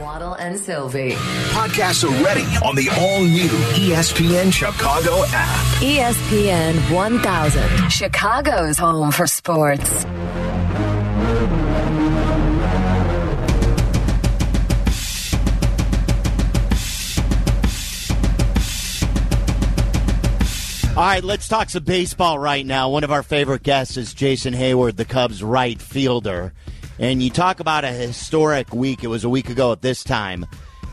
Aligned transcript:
Waddle 0.00 0.32
and 0.32 0.58
Silvy. 0.58 1.10
Podcasts 1.50 2.04
are 2.04 2.24
ready 2.24 2.46
on 2.64 2.74
the 2.74 2.88
all 2.98 3.20
new 3.20 3.48
ESPN 3.76 4.50
Chicago 4.50 5.22
app. 5.26 5.82
ESPN 5.82 6.90
1000, 6.90 7.90
Chicago's 7.90 8.78
home 8.78 9.12
for 9.12 9.26
sports. 9.26 10.06
All 20.96 21.06
right, 21.06 21.22
let's 21.22 21.46
talk 21.46 21.68
some 21.68 21.84
baseball 21.84 22.38
right 22.38 22.64
now. 22.64 22.88
One 22.88 23.04
of 23.04 23.12
our 23.12 23.22
favorite 23.22 23.62
guests 23.62 23.98
is 23.98 24.14
Jason 24.14 24.54
Heyward, 24.54 24.96
the 24.96 25.04
Cubs 25.04 25.42
right 25.42 25.80
fielder. 25.80 26.54
And 27.00 27.22
you 27.22 27.30
talk 27.30 27.60
about 27.60 27.84
a 27.84 27.90
historic 27.90 28.74
week. 28.74 29.02
It 29.02 29.06
was 29.06 29.24
a 29.24 29.28
week 29.30 29.48
ago 29.48 29.72
at 29.72 29.80
this 29.80 30.04
time 30.04 30.44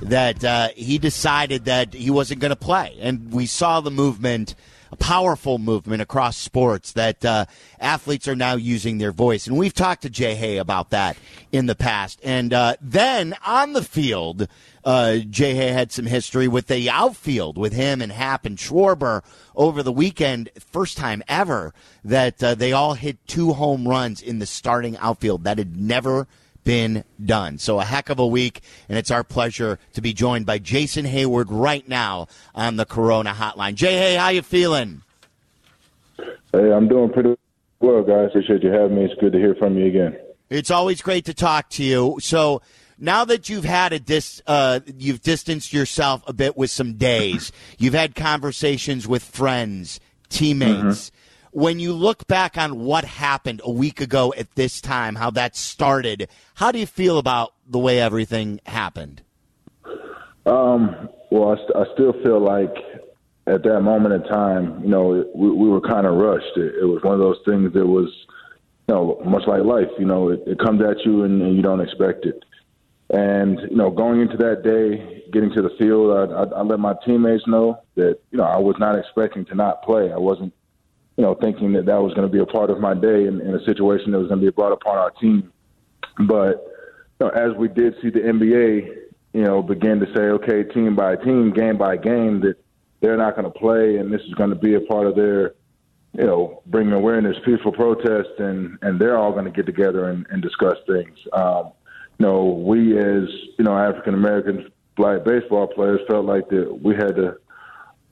that 0.02 0.44
uh, 0.44 0.70
he 0.76 0.98
decided 0.98 1.66
that 1.66 1.94
he 1.94 2.10
wasn't 2.10 2.40
going 2.40 2.50
to 2.50 2.56
play. 2.56 2.98
And 3.00 3.32
we 3.32 3.46
saw 3.46 3.82
the 3.82 3.92
movement, 3.92 4.56
a 4.92 4.96
powerful 4.96 5.58
movement 5.58 6.02
across 6.02 6.38
sports 6.38 6.94
that 6.94 7.26
uh, 7.26 7.46
athletes 7.80 8.28
are 8.28 8.36
now 8.36 8.56
using 8.56 8.98
their 8.98 9.12
voice. 9.12 9.48
And 9.48 9.58
we've 9.58 9.74
talked 9.74 10.04
to 10.04 10.10
Jay 10.10 10.36
Hay 10.36 10.58
about 10.58 10.92
that 10.92 11.18
in 11.52 11.66
the 11.66 11.76
past. 11.76 12.20
And 12.24 12.54
uh, 12.54 12.76
then 12.80 13.36
on 13.46 13.74
the 13.74 13.84
field, 13.84 14.48
uh, 14.84 15.18
Jay 15.30 15.56
Hay 15.56 15.70
had 15.70 15.92
some 15.92 16.06
history 16.06 16.48
with 16.48 16.68
the 16.68 16.90
outfield 16.90 17.58
with 17.58 17.74
him 17.74 18.02
and 18.02 18.12
Happ 18.12 18.46
and 18.46 18.58
Schwarber 18.58 19.24
over 19.56 19.84
the 19.84 19.92
weekend. 19.92 20.50
First 20.60 20.98
time 20.98 21.24
ever 21.28 21.74
that 22.06 22.42
uh, 22.42 22.56
they 22.56 22.72
all 22.72 22.94
hit 22.94 23.18
two 23.28 23.54
home 23.54 23.88
runs 23.88 24.22
in 24.22 24.40
the 24.40 24.46
starting 24.46 24.96
outfield. 24.98 25.44
That 25.44 25.58
had 25.58 25.76
never 25.76 26.28
been 26.68 27.06
done. 27.24 27.58
So 27.58 27.80
a 27.80 27.86
heck 27.86 28.10
of 28.10 28.20
a 28.20 28.28
week, 28.28 28.60
and 28.90 28.98
it's 28.98 29.10
our 29.10 29.24
pleasure 29.24 29.80
to 29.94 30.02
be 30.02 30.12
joined 30.12 30.46
by 30.46 30.60
Jason 30.60 31.06
Heyward 31.06 31.46
right 31.48 31.88
now 31.88 32.28
on 32.54 32.76
the 32.76 32.86
Corona 32.86 33.32
Hotline. 33.32 33.76
Jay 33.76 33.98
Hay, 33.98 34.16
how 34.16 34.28
you 34.28 34.42
feeling? 34.42 35.02
Hey, 36.18 36.74
I'm 36.74 36.90
doing 36.90 37.10
pretty 37.14 37.38
well, 37.80 38.04
guys. 38.04 38.32
Appreciate 38.32 38.64
you 38.64 38.72
having 38.72 38.98
me. 38.98 39.06
It's 39.06 39.14
good 39.22 39.32
to 39.32 39.40
hear 39.40 39.56
from 39.56 39.78
you 39.78 39.86
again. 39.86 40.18
It's 40.50 40.70
always 40.70 41.02
great 41.02 41.24
to 41.26 41.34
talk 41.34 41.70
to 41.72 41.86
you. 41.86 42.18
So 42.20 42.62
now 43.00 43.24
that 43.24 43.48
you've 43.48 43.64
had 43.64 43.94
a 43.94 44.00
dis, 44.00 44.42
uh, 44.46 44.82
you've 44.98 45.22
distanced 45.22 45.72
yourself 45.72 46.22
a 46.28 46.34
bit 46.34 46.58
with 46.58 46.70
some 46.70 46.96
days. 46.96 47.54
You've 47.78 47.94
had 47.94 48.14
conversations 48.14 49.08
with 49.08 49.24
friends, 49.24 50.02
teammates. 50.28 51.12
Mm-hmm. 51.12 51.16
When 51.52 51.80
you 51.80 51.94
look 51.94 52.28
back 52.28 52.58
on 52.58 52.80
what 52.80 53.06
happened 53.06 53.62
a 53.64 53.72
week 53.72 54.02
ago 54.02 54.34
at 54.38 54.56
this 54.56 54.82
time, 54.82 55.16
how 55.16 55.32
that 55.32 55.56
started, 55.56 56.30
how 56.56 56.72
do 56.72 56.80
you 56.80 56.86
feel 56.86 57.18
about 57.18 57.54
the 57.68 57.80
way 57.80 58.00
everything 58.00 58.60
happened? 58.66 59.22
Um, 60.46 61.10
well, 61.30 61.52
I, 61.52 61.56
st- 61.56 61.76
I 61.76 61.94
still 61.94 62.14
feel 62.24 62.40
like 62.40 62.74
at 63.48 63.64
that 63.64 63.82
moment 63.82 64.14
in 64.14 64.24
time, 64.30 64.82
you 64.84 64.90
know, 64.90 65.26
we, 65.34 65.50
we, 65.50 65.70
were 65.70 65.82
kind 65.82 66.06
of 66.06 66.16
rushed. 66.16 66.56
It, 66.58 66.76
it, 66.82 66.86
was 66.86 67.02
one 67.04 67.14
of 67.14 67.20
those 67.20 67.40
things 67.46 67.74
that 67.74 67.86
was, 67.86 68.10
you 68.88 68.96
know, 68.96 69.22
much 69.26 69.44
like 69.48 69.64
life. 69.64 69.90
You 69.98 70.06
know, 70.06 70.30
it, 70.30 70.44
it 70.46 70.60
comes 70.60 70.82
at 70.82 71.06
you 71.06 71.24
and, 71.24 71.42
and, 71.42 71.56
you 71.56 71.62
don't 71.62 71.82
expect 71.82 72.26
it. 72.26 72.44
And 73.10 73.60
you 73.70 73.78
know, 73.78 73.90
going 73.90 74.22
into 74.22 74.36
that 74.38 74.64
day, 74.64 75.24
getting 75.32 75.52
to 75.54 75.62
the 75.62 75.70
field, 75.80 76.12
I, 76.12 76.34
I, 76.34 76.60
I 76.60 76.62
let 76.62 76.80
my 76.80 76.94
teammates 77.06 77.48
know 77.48 77.82
that 77.96 78.20
you 78.32 78.38
know 78.38 78.44
I 78.44 78.58
was 78.58 78.76
not 78.80 79.00
expecting 79.00 79.46
to 79.46 79.56
not 79.56 79.82
play. 79.84 80.12
I 80.12 80.18
wasn't, 80.18 80.54
you 81.18 81.24
know, 81.24 81.36
thinking 81.36 81.74
that 81.74 81.86
that 81.88 82.02
was 82.02 82.14
going 82.14 82.28
to 82.28 82.32
be 82.32 82.40
a 82.40 82.46
part 82.46 82.70
of 82.70 82.80
my 82.80 82.94
day 82.94 83.26
in 83.26 83.42
a 83.42 83.64
situation 83.66 84.12
that 84.12 84.20
was 84.20 84.28
going 84.28 84.40
to 84.40 84.46
be 84.46 84.52
brought 84.52 84.72
upon 84.72 84.98
our 84.98 85.12
team. 85.12 85.52
But 86.28 86.64
you 87.20 87.28
know, 87.28 87.30
as 87.30 87.58
we 87.58 87.68
did 87.68 87.96
see 88.02 88.12
the 88.12 88.20
NBA, 88.20 88.96
you 89.34 89.44
know, 89.44 89.62
begin 89.62 90.00
to 90.00 90.06
say, 90.16 90.22
okay, 90.22 90.64
team 90.64 90.96
by 90.96 91.16
team, 91.16 91.52
game 91.52 91.78
by 91.78 91.98
game, 91.98 92.42
that 92.42 92.56
they're 93.02 93.18
not 93.18 93.36
going 93.36 93.52
to 93.52 93.60
play, 93.60 93.98
and 93.98 94.14
this 94.14 94.22
is 94.22 94.34
going 94.36 94.52
to 94.52 94.56
be 94.56 94.76
a 94.76 94.82
part 94.82 95.08
of 95.08 95.16
their, 95.16 95.54
you 96.14 96.26
know, 96.26 96.62
bringing 96.68 96.94
awareness, 96.94 97.36
peaceful 97.44 97.72
protest, 97.72 98.30
and 98.38 98.78
and 98.84 99.00
they're 99.00 99.18
all 99.18 99.32
going 99.32 99.46
to 99.46 99.52
get 99.52 99.66
together 99.66 100.10
and, 100.10 100.26
and 100.30 100.42
discuss 100.42 100.78
things. 100.88 101.18
Um, 101.34 101.72
you 102.20 102.26
know, 102.26 102.46
we 102.46 102.98
as 102.98 103.28
you 103.58 103.66
know 103.66 103.76
African 103.76 104.14
Americans, 104.14 104.70
black 104.96 105.24
baseball 105.24 105.68
players 105.68 106.02
felt 106.08 106.26
like 106.26 106.48
that 106.50 106.80
we 106.84 106.94
had 106.94 107.16
to 107.16 107.38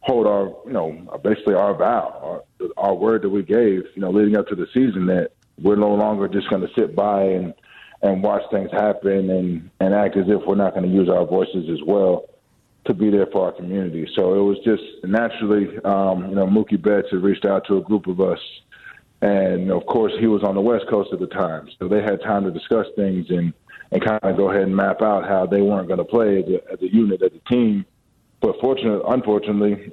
hold 0.06 0.28
our, 0.28 0.56
you 0.66 0.74
know, 0.74 1.20
basically 1.24 1.56
our 1.56 1.76
vow, 1.76 2.44
our, 2.78 2.94
word 2.94 3.22
that 3.24 3.30
we 3.30 3.44
gave, 3.44 3.84
you 3.96 4.02
know, 4.02 4.12
leading 4.12 4.38
up 4.38 4.48
to 4.48 4.56
the 4.56 4.68
season 4.74 5.06
that 5.08 5.32
we're 5.62 5.76
no 5.76 5.94
longer 5.94 6.28
just 6.28 6.50
going 6.50 6.62
to 6.62 6.70
sit 6.76 6.96
by 6.96 7.24
and 7.24 7.54
and 8.02 8.22
watch 8.22 8.44
things 8.52 8.70
happen 8.72 9.30
and 9.30 9.70
and 9.80 9.94
act 9.94 10.18
as 10.18 10.26
if 10.28 10.42
we're 10.46 10.56
not 10.56 10.74
going 10.74 10.86
to 10.86 10.94
use 10.94 11.10
our 11.10 11.26
voices 11.26 11.70
as 11.70 11.80
well 11.86 12.26
to 12.86 12.94
be 12.94 13.10
there 13.10 13.26
for 13.32 13.46
our 13.46 13.52
community. 13.52 14.08
So 14.16 14.34
it 14.36 14.44
was 14.44 14.58
just 14.64 14.84
naturally, 15.04 15.78
um, 15.84 16.30
you 16.30 16.36
know, 16.36 16.46
Mookie 16.46 16.82
Betts 16.82 17.08
had 17.12 17.24
reached 17.24 17.46
out 17.46 17.66
to 17.68 17.78
a 17.78 17.82
group 17.82 18.06
of 18.08 18.22
us, 18.22 18.40
and 19.22 19.72
of 19.72 19.86
course 19.88 20.14
he 20.20 20.28
was 20.28 20.44
on 20.44 20.56
the 20.56 20.62
West 20.62 20.86
Coast 20.90 21.10
at 21.14 21.20
the 21.20 21.28
time, 21.28 21.70
so 21.80 21.88
they 21.88 22.02
had 22.02 22.22
time 22.22 22.44
to 22.44 22.52
discuss 22.52 22.86
things 22.96 23.28
and 23.30 23.54
and 23.92 24.04
kind 24.04 24.20
of 24.24 24.36
go 24.36 24.50
ahead 24.50 24.64
and 24.64 24.76
map 24.76 25.02
out 25.02 25.28
how 25.28 25.46
they 25.46 25.62
weren't 25.62 25.88
going 25.88 26.00
to 26.00 26.06
play 26.06 26.40
as 26.40 26.50
a, 26.50 26.74
as 26.74 26.82
a 26.82 26.94
unit, 26.94 27.22
as 27.22 27.32
a 27.34 27.50
team. 27.50 27.86
But 28.42 28.60
fortunately, 28.60 29.02
unfortunately, 29.08 29.92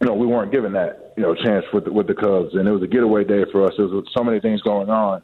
you 0.00 0.06
know, 0.06 0.14
we 0.14 0.26
weren't 0.26 0.50
given 0.50 0.72
that 0.72 1.12
you 1.16 1.22
know 1.22 1.34
chance 1.34 1.64
with 1.72 1.84
the, 1.84 1.92
with 1.92 2.06
the 2.06 2.14
Cubs, 2.14 2.54
and 2.54 2.66
it 2.66 2.72
was 2.72 2.82
a 2.82 2.86
getaway 2.86 3.24
day 3.24 3.44
for 3.52 3.64
us. 3.64 3.74
There 3.76 3.86
was 3.86 4.06
so 4.16 4.24
many 4.24 4.40
things 4.40 4.62
going 4.62 4.88
on. 4.88 5.22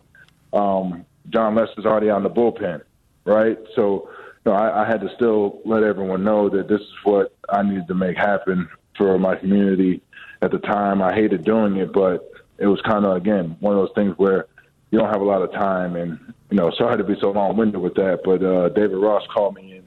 Um, 0.53 1.07
Jon 1.31 1.55
Lester's 1.55 1.87
already 1.87 2.11
on 2.11 2.23
the 2.23 2.31
bullpen, 2.31 2.83
right? 3.25 3.59
So, 3.75 4.11
you 4.45 4.53
know, 4.53 4.53
I, 4.53 4.85
I 4.85 4.87
had 4.87 5.01
to 5.01 5.09
still 5.17 5.61
let 5.65 5.83
everyone 5.83 6.25
know 6.25 6.49
that 6.51 6.69
this 6.69 6.81
is 6.81 6.93
what 7.05 7.35
I 7.49 7.63
needed 7.63 7.89
to 7.89 7.95
make 7.95 8.17
happen 8.17 8.69
for 8.97 9.19
my 9.19 9.35
community. 9.37 10.03
At 10.43 10.51
the 10.51 10.59
time, 10.59 11.03
I 11.03 11.15
hated 11.15 11.45
doing 11.45 11.77
it, 11.77 11.93
but 11.93 12.31
it 12.59 12.67
was 12.67 12.81
kind 12.83 13.05
of 13.05 13.17
again 13.17 13.57
one 13.61 13.75
of 13.75 13.81
those 13.81 13.95
things 13.95 14.15
where 14.19 14.47
you 14.91 14.99
don't 14.99 15.11
have 15.11 15.23
a 15.23 15.25
lot 15.25 15.43
of 15.43 15.53
time, 15.53 15.97
and 15.97 16.19
you 16.51 16.57
know, 16.57 16.71
sorry 16.71 16.99
to 16.99 17.05
be 17.05 17.17
so 17.21 17.31
long-winded 17.31 17.81
with 17.81 17.95
that, 17.95 18.21
but 18.25 18.43
uh, 18.43 18.69
David 18.69 18.99
Ross 18.99 19.27
called 19.33 19.57
me 19.57 19.79
in, 19.79 19.85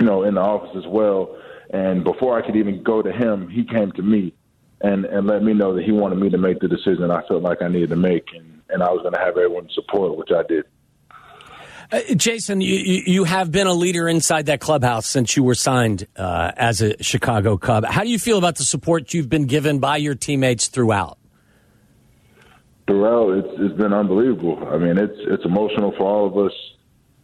you 0.00 0.06
know, 0.06 0.22
in 0.22 0.34
the 0.34 0.40
office 0.40 0.76
as 0.76 0.86
well, 0.86 1.36
and 1.72 2.04
before 2.04 2.38
I 2.38 2.44
could 2.44 2.56
even 2.56 2.82
go 2.82 3.02
to 3.02 3.12
him, 3.12 3.48
he 3.48 3.64
came 3.64 3.92
to 3.92 4.02
me 4.02 4.34
and 4.80 5.04
and 5.04 5.26
let 5.26 5.42
me 5.42 5.54
know 5.54 5.74
that 5.74 5.84
he 5.84 5.92
wanted 5.92 6.18
me 6.18 6.30
to 6.30 6.38
make 6.38 6.60
the 6.60 6.68
decision 6.68 7.10
I 7.10 7.22
felt 7.26 7.42
like 7.42 7.62
I 7.62 7.68
needed 7.68 7.90
to 7.90 7.96
make, 7.96 8.28
and 8.34 8.60
and 8.68 8.82
I 8.82 8.90
was 8.90 9.02
going 9.02 9.14
to 9.14 9.20
have 9.20 9.36
everyone's 9.36 9.74
support, 9.74 10.16
which 10.16 10.30
I 10.30 10.42
did. 10.48 10.64
Uh, 11.90 12.14
Jason, 12.14 12.62
you, 12.62 13.02
you 13.06 13.24
have 13.24 13.50
been 13.50 13.66
a 13.66 13.74
leader 13.74 14.08
inside 14.08 14.46
that 14.46 14.60
clubhouse 14.60 15.06
since 15.06 15.36
you 15.36 15.42
were 15.42 15.54
signed 15.54 16.06
uh, 16.16 16.50
as 16.56 16.80
a 16.80 17.02
Chicago 17.02 17.58
Cub. 17.58 17.84
How 17.84 18.02
do 18.02 18.08
you 18.08 18.18
feel 18.18 18.38
about 18.38 18.56
the 18.56 18.64
support 18.64 19.12
you've 19.12 19.28
been 19.28 19.44
given 19.44 19.78
by 19.78 19.98
your 19.98 20.14
teammates 20.14 20.68
throughout? 20.68 21.18
throughout, 22.86 23.38
it's 23.38 23.54
it's 23.58 23.76
been 23.76 23.92
unbelievable. 23.92 24.66
I 24.68 24.78
mean, 24.78 24.98
it's 24.98 25.18
it's 25.18 25.44
emotional 25.44 25.92
for 25.96 26.04
all 26.04 26.26
of 26.26 26.36
us 26.46 26.52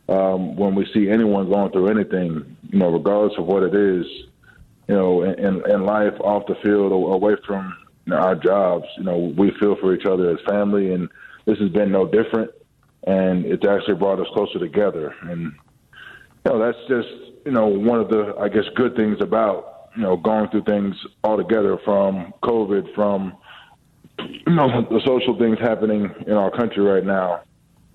um, 0.08 0.56
when 0.56 0.74
we 0.74 0.86
see 0.94 1.10
anyone 1.10 1.48
going 1.48 1.72
through 1.72 1.88
anything, 1.88 2.56
you 2.70 2.78
know, 2.78 2.90
regardless 2.90 3.38
of 3.38 3.46
what 3.46 3.62
it 3.62 3.74
is, 3.74 4.06
you 4.88 4.94
know, 4.94 5.22
in, 5.22 5.62
in 5.70 5.84
life, 5.84 6.14
off 6.20 6.46
the 6.46 6.56
field, 6.64 6.92
away 6.92 7.34
from 7.46 7.76
you 8.06 8.14
know, 8.14 8.16
our 8.16 8.34
jobs. 8.34 8.86
You 8.96 9.04
know, 9.04 9.34
we 9.36 9.52
feel 9.60 9.76
for 9.76 9.94
each 9.94 10.06
other 10.06 10.30
as 10.30 10.38
family, 10.48 10.92
and 10.92 11.08
this 11.44 11.58
has 11.58 11.68
been 11.70 11.92
no 11.92 12.06
different. 12.06 12.50
And 13.06 13.44
it's 13.44 13.66
actually 13.66 13.94
brought 13.94 14.18
us 14.18 14.26
closer 14.34 14.58
together. 14.58 15.14
And 15.22 15.52
you 16.44 16.52
know, 16.52 16.58
that's 16.58 16.78
just 16.88 17.08
you 17.44 17.52
know 17.52 17.66
one 17.66 18.00
of 18.00 18.08
the 18.08 18.34
I 18.40 18.48
guess 18.48 18.64
good 18.74 18.96
things 18.96 19.18
about 19.20 19.90
you 19.94 20.02
know 20.02 20.16
going 20.16 20.48
through 20.48 20.64
things 20.64 20.96
all 21.22 21.36
together 21.36 21.78
from 21.84 22.32
COVID, 22.42 22.94
from 22.94 23.36
you 24.18 24.54
know 24.54 24.86
the 24.90 25.00
social 25.06 25.38
things 25.38 25.58
happening 25.60 26.10
in 26.26 26.32
our 26.32 26.50
country 26.50 26.82
right 26.82 27.04
now. 27.04 27.42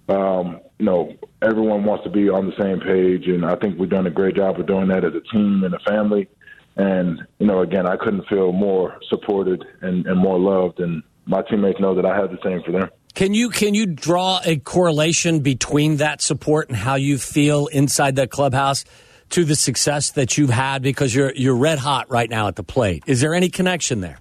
Um, 0.09 0.62
you 0.78 0.86
know, 0.86 1.16
everyone 1.42 1.86
wants 1.86 2.03
to 2.03 2.09
be 2.09 2.30
on 2.30 2.46
the 2.46 2.62
same 2.62 2.80
page, 2.80 3.28
and 3.28 3.46
I 3.46 3.56
think 3.56 3.80
we've 3.80 3.90
done 3.90 4.06
a 4.06 4.12
great 4.12 4.36
job 4.36 4.59
of 4.59 4.68
doing 4.68 4.90
that 4.90 5.03
as 5.03 5.14
a 5.16 5.22
team 5.32 5.64
and 5.64 5.73
a 5.73 5.79
family. 5.79 6.28
And 6.75 7.22
you 7.40 7.46
know, 7.46 7.61
again, 7.61 7.85
I 7.87 7.97
couldn't 7.97 8.28
feel 8.28 8.52
more 8.52 8.97
supported 9.09 9.64
and, 9.81 10.05
and 10.08 10.20
more 10.20 10.40
loved, 10.40 10.79
and 10.79 11.03
my 11.25 11.41
teammates 11.43 11.79
know 11.79 11.96
that 11.96 12.05
I 12.05 12.16
have 12.16 12.31
the 12.31 12.40
same 12.43 12.61
for 12.64 12.72
them. 12.72 12.90
Can 13.14 13.35
you 13.35 13.49
can 13.49 13.75
you 13.75 13.85
draw 13.85 14.40
a 14.43 14.58
correlation 14.58 15.41
between 15.41 15.97
that 15.97 16.22
support 16.22 16.70
and 16.70 16.78
how 16.78 16.96
you 16.96 17.20
feel 17.20 17.67
inside 17.67 18.16
that 18.16 18.31
clubhouse 18.31 18.85
to 19.29 19.46
the 19.46 19.55
success 19.55 20.11
that 20.11 20.37
you've 20.37 20.49
had 20.49 20.81
because 20.81 21.14
you're 21.14 21.31
you're 21.35 21.55
red 21.55 21.78
hot 21.78 22.09
right 22.09 22.29
now 22.29 22.47
at 22.47 22.55
the 22.55 22.64
plate? 22.64 23.03
Is 23.05 23.22
there 23.22 23.35
any 23.35 23.49
connection 23.49 24.02
there? 24.02 24.17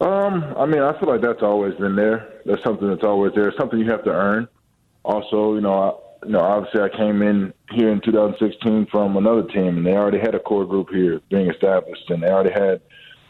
Um, 0.00 0.54
I 0.58 0.66
mean, 0.66 0.82
I 0.82 0.98
feel 0.98 1.08
like 1.08 1.22
that's 1.22 1.42
always 1.42 1.74
been 1.76 1.96
there. 1.96 2.28
That's 2.44 2.62
something 2.62 2.88
that's 2.88 3.04
always 3.04 3.32
there. 3.34 3.52
something 3.58 3.78
you 3.78 3.90
have 3.90 4.04
to 4.04 4.10
earn. 4.10 4.48
Also, 5.04 5.54
you 5.54 5.60
know, 5.60 5.72
I, 5.72 5.92
you 6.26 6.32
know, 6.32 6.40
obviously 6.40 6.80
I 6.80 6.88
came 6.88 7.22
in 7.22 7.54
here 7.70 7.90
in 7.90 8.00
2016 8.00 8.86
from 8.90 9.16
another 9.16 9.44
team, 9.44 9.78
and 9.78 9.86
they 9.86 9.92
already 9.92 10.18
had 10.18 10.34
a 10.34 10.40
core 10.40 10.66
group 10.66 10.90
here 10.90 11.20
being 11.30 11.48
established, 11.48 12.10
and 12.10 12.22
they 12.22 12.28
already 12.28 12.52
had 12.52 12.80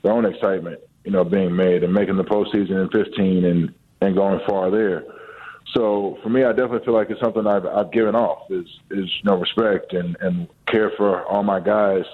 their 0.02 0.12
own 0.12 0.24
excitement, 0.24 0.80
you 1.04 1.10
know, 1.10 1.22
being 1.22 1.54
made 1.54 1.84
and 1.84 1.92
making 1.92 2.16
the 2.16 2.24
postseason 2.24 2.82
in 2.82 2.88
15 2.88 3.44
and 3.44 3.74
and 4.02 4.14
going 4.14 4.40
far 4.46 4.70
there. 4.70 5.04
So 5.74 6.18
for 6.22 6.28
me, 6.28 6.44
I 6.44 6.52
definitely 6.52 6.84
feel 6.84 6.94
like 6.94 7.10
it's 7.10 7.20
something 7.20 7.46
I've, 7.46 7.66
I've 7.66 7.92
given 7.92 8.14
off 8.14 8.50
is 8.50 8.66
is 8.90 9.10
you 9.18 9.24
know 9.24 9.36
respect 9.36 9.92
and 9.92 10.16
and 10.20 10.48
care 10.66 10.90
for 10.96 11.22
all 11.24 11.42
my 11.42 11.60
guys. 11.60 12.04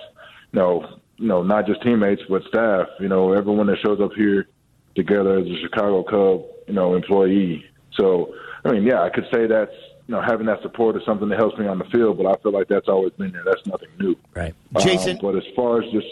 You 0.53 0.61
know, 0.61 0.99
you 1.17 1.29
know, 1.29 1.43
not 1.43 1.67
just 1.67 1.83
teammates 1.83 2.23
but 2.29 2.43
staff. 2.45 2.89
You 2.99 3.09
know, 3.09 3.33
everyone 3.33 3.69
that 3.69 3.79
shows 3.79 4.01
up 4.01 4.13
here 4.15 4.49
together 4.97 5.39
as 5.39 5.47
a 5.47 5.61
Chicago 5.61 6.03
Cub, 6.03 6.45
you 6.67 6.75
know, 6.75 6.95
employee. 6.95 7.65
So 7.93 8.35
I 8.65 8.73
mean, 8.73 8.85
yeah, 8.85 9.03
I 9.03 9.11
could 9.11 9.27
say 9.33 9.47
that's 9.47 9.75
you 10.13 10.19
know 10.19 10.23
having 10.23 10.47
that 10.47 10.61
support 10.61 10.95
is 10.97 11.03
something 11.07 11.29
that 11.31 11.39
helps 11.39 11.57
me 11.59 11.67
on 11.67 11.79
the 11.79 11.85
field, 11.87 12.19
but 12.19 12.27
I 12.27 12.35
feel 12.43 12.53
like 12.53 12.69
that's 12.69 12.89
always 12.89 13.13
been 13.15 13.33
there. 13.33 13.43
That's 13.45 13.65
nothing 13.67 13.89
new. 13.99 14.15
Right, 14.35 14.55
Jason. 14.81 15.13
Um, 15.17 15.19
but 15.23 15.37
as 15.37 15.45
far 15.57 15.83
as 15.83 15.91
just 15.91 16.07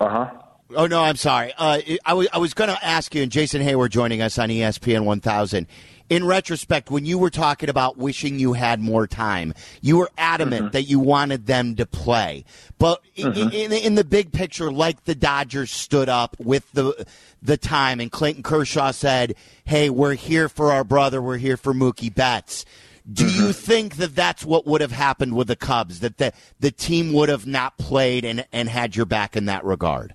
uh 0.00 0.08
huh. 0.08 0.30
Oh 0.76 0.86
no, 0.86 1.00
I'm 1.02 1.16
sorry. 1.16 1.52
Uh, 1.56 1.80
I 2.04 2.12
was 2.12 2.28
I 2.30 2.36
was 2.38 2.52
going 2.52 2.68
to 2.68 2.84
ask 2.84 3.14
you, 3.14 3.22
and 3.22 3.32
Jason 3.32 3.62
Heyward 3.62 3.88
joining 3.88 4.20
us 4.20 4.38
on 4.38 4.50
ESPN 4.50 5.04
1000. 5.04 5.66
In 6.10 6.24
retrospect, 6.26 6.90
when 6.90 7.04
you 7.04 7.18
were 7.18 7.28
talking 7.30 7.68
about 7.68 7.98
wishing 7.98 8.38
you 8.38 8.54
had 8.54 8.80
more 8.80 9.06
time, 9.06 9.52
you 9.82 9.98
were 9.98 10.10
adamant 10.16 10.62
Mm-hmm. 10.66 10.72
that 10.72 10.82
you 10.84 10.98
wanted 11.00 11.46
them 11.46 11.76
to 11.76 11.86
play. 11.86 12.44
But 12.78 13.00
Mm-hmm. 13.16 13.50
in, 13.50 13.72
in 13.72 13.94
the 13.94 14.04
big 14.04 14.30
picture, 14.32 14.70
like 14.70 15.04
the 15.04 15.14
Dodgers 15.14 15.70
stood 15.70 16.08
up 16.10 16.36
with 16.38 16.70
the 16.72 17.06
the 17.42 17.56
time, 17.56 17.98
and 18.00 18.12
Clayton 18.12 18.42
Kershaw 18.42 18.90
said, 18.90 19.34
"Hey, 19.64 19.88
we're 19.88 20.14
here 20.14 20.48
for 20.50 20.70
our 20.72 20.84
brother. 20.84 21.22
We're 21.22 21.38
here 21.38 21.56
for 21.56 21.72
Mookie 21.72 22.14
Betts." 22.14 22.64
Do 23.10 23.24
Mm-hmm. 23.24 23.46
you 23.46 23.52
think 23.52 23.96
that 23.96 24.14
that's 24.14 24.44
what 24.44 24.66
would 24.66 24.80
have 24.80 24.92
happened 24.92 25.34
with 25.34 25.48
the 25.48 25.56
Cubs? 25.56 26.00
That 26.00 26.18
the 26.18 26.32
the 26.60 26.70
team 26.70 27.12
would 27.14 27.28
have 27.28 27.46
not 27.46 27.78
played 27.78 28.24
and 28.24 28.46
and 28.52 28.68
had 28.68 28.96
your 28.96 29.06
back 29.06 29.36
in 29.36 29.46
that 29.46 29.64
regard? 29.64 30.14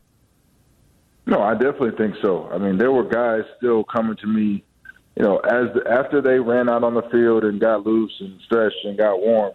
No, 1.26 1.42
I 1.42 1.54
definitely 1.54 1.92
think 1.98 2.16
so. 2.22 2.50
I 2.52 2.58
mean, 2.58 2.78
there 2.78 2.92
were 2.92 3.04
guys 3.08 3.44
still 3.58 3.84
coming 3.86 4.18
to 4.18 4.28
me, 4.28 4.64
you 5.16 5.24
know, 5.24 5.38
as 5.38 5.68
after 5.90 6.22
they 6.22 6.40
ran 6.40 6.70
out 6.70 6.84
on 6.84 6.94
the 6.94 7.02
field 7.04 7.46
and 7.46 7.60
got 7.60 7.86
loose 7.86 8.14
and 8.20 8.40
stretched 8.46 8.84
and 8.84 8.98
got 8.98 9.20
warm. 9.20 9.54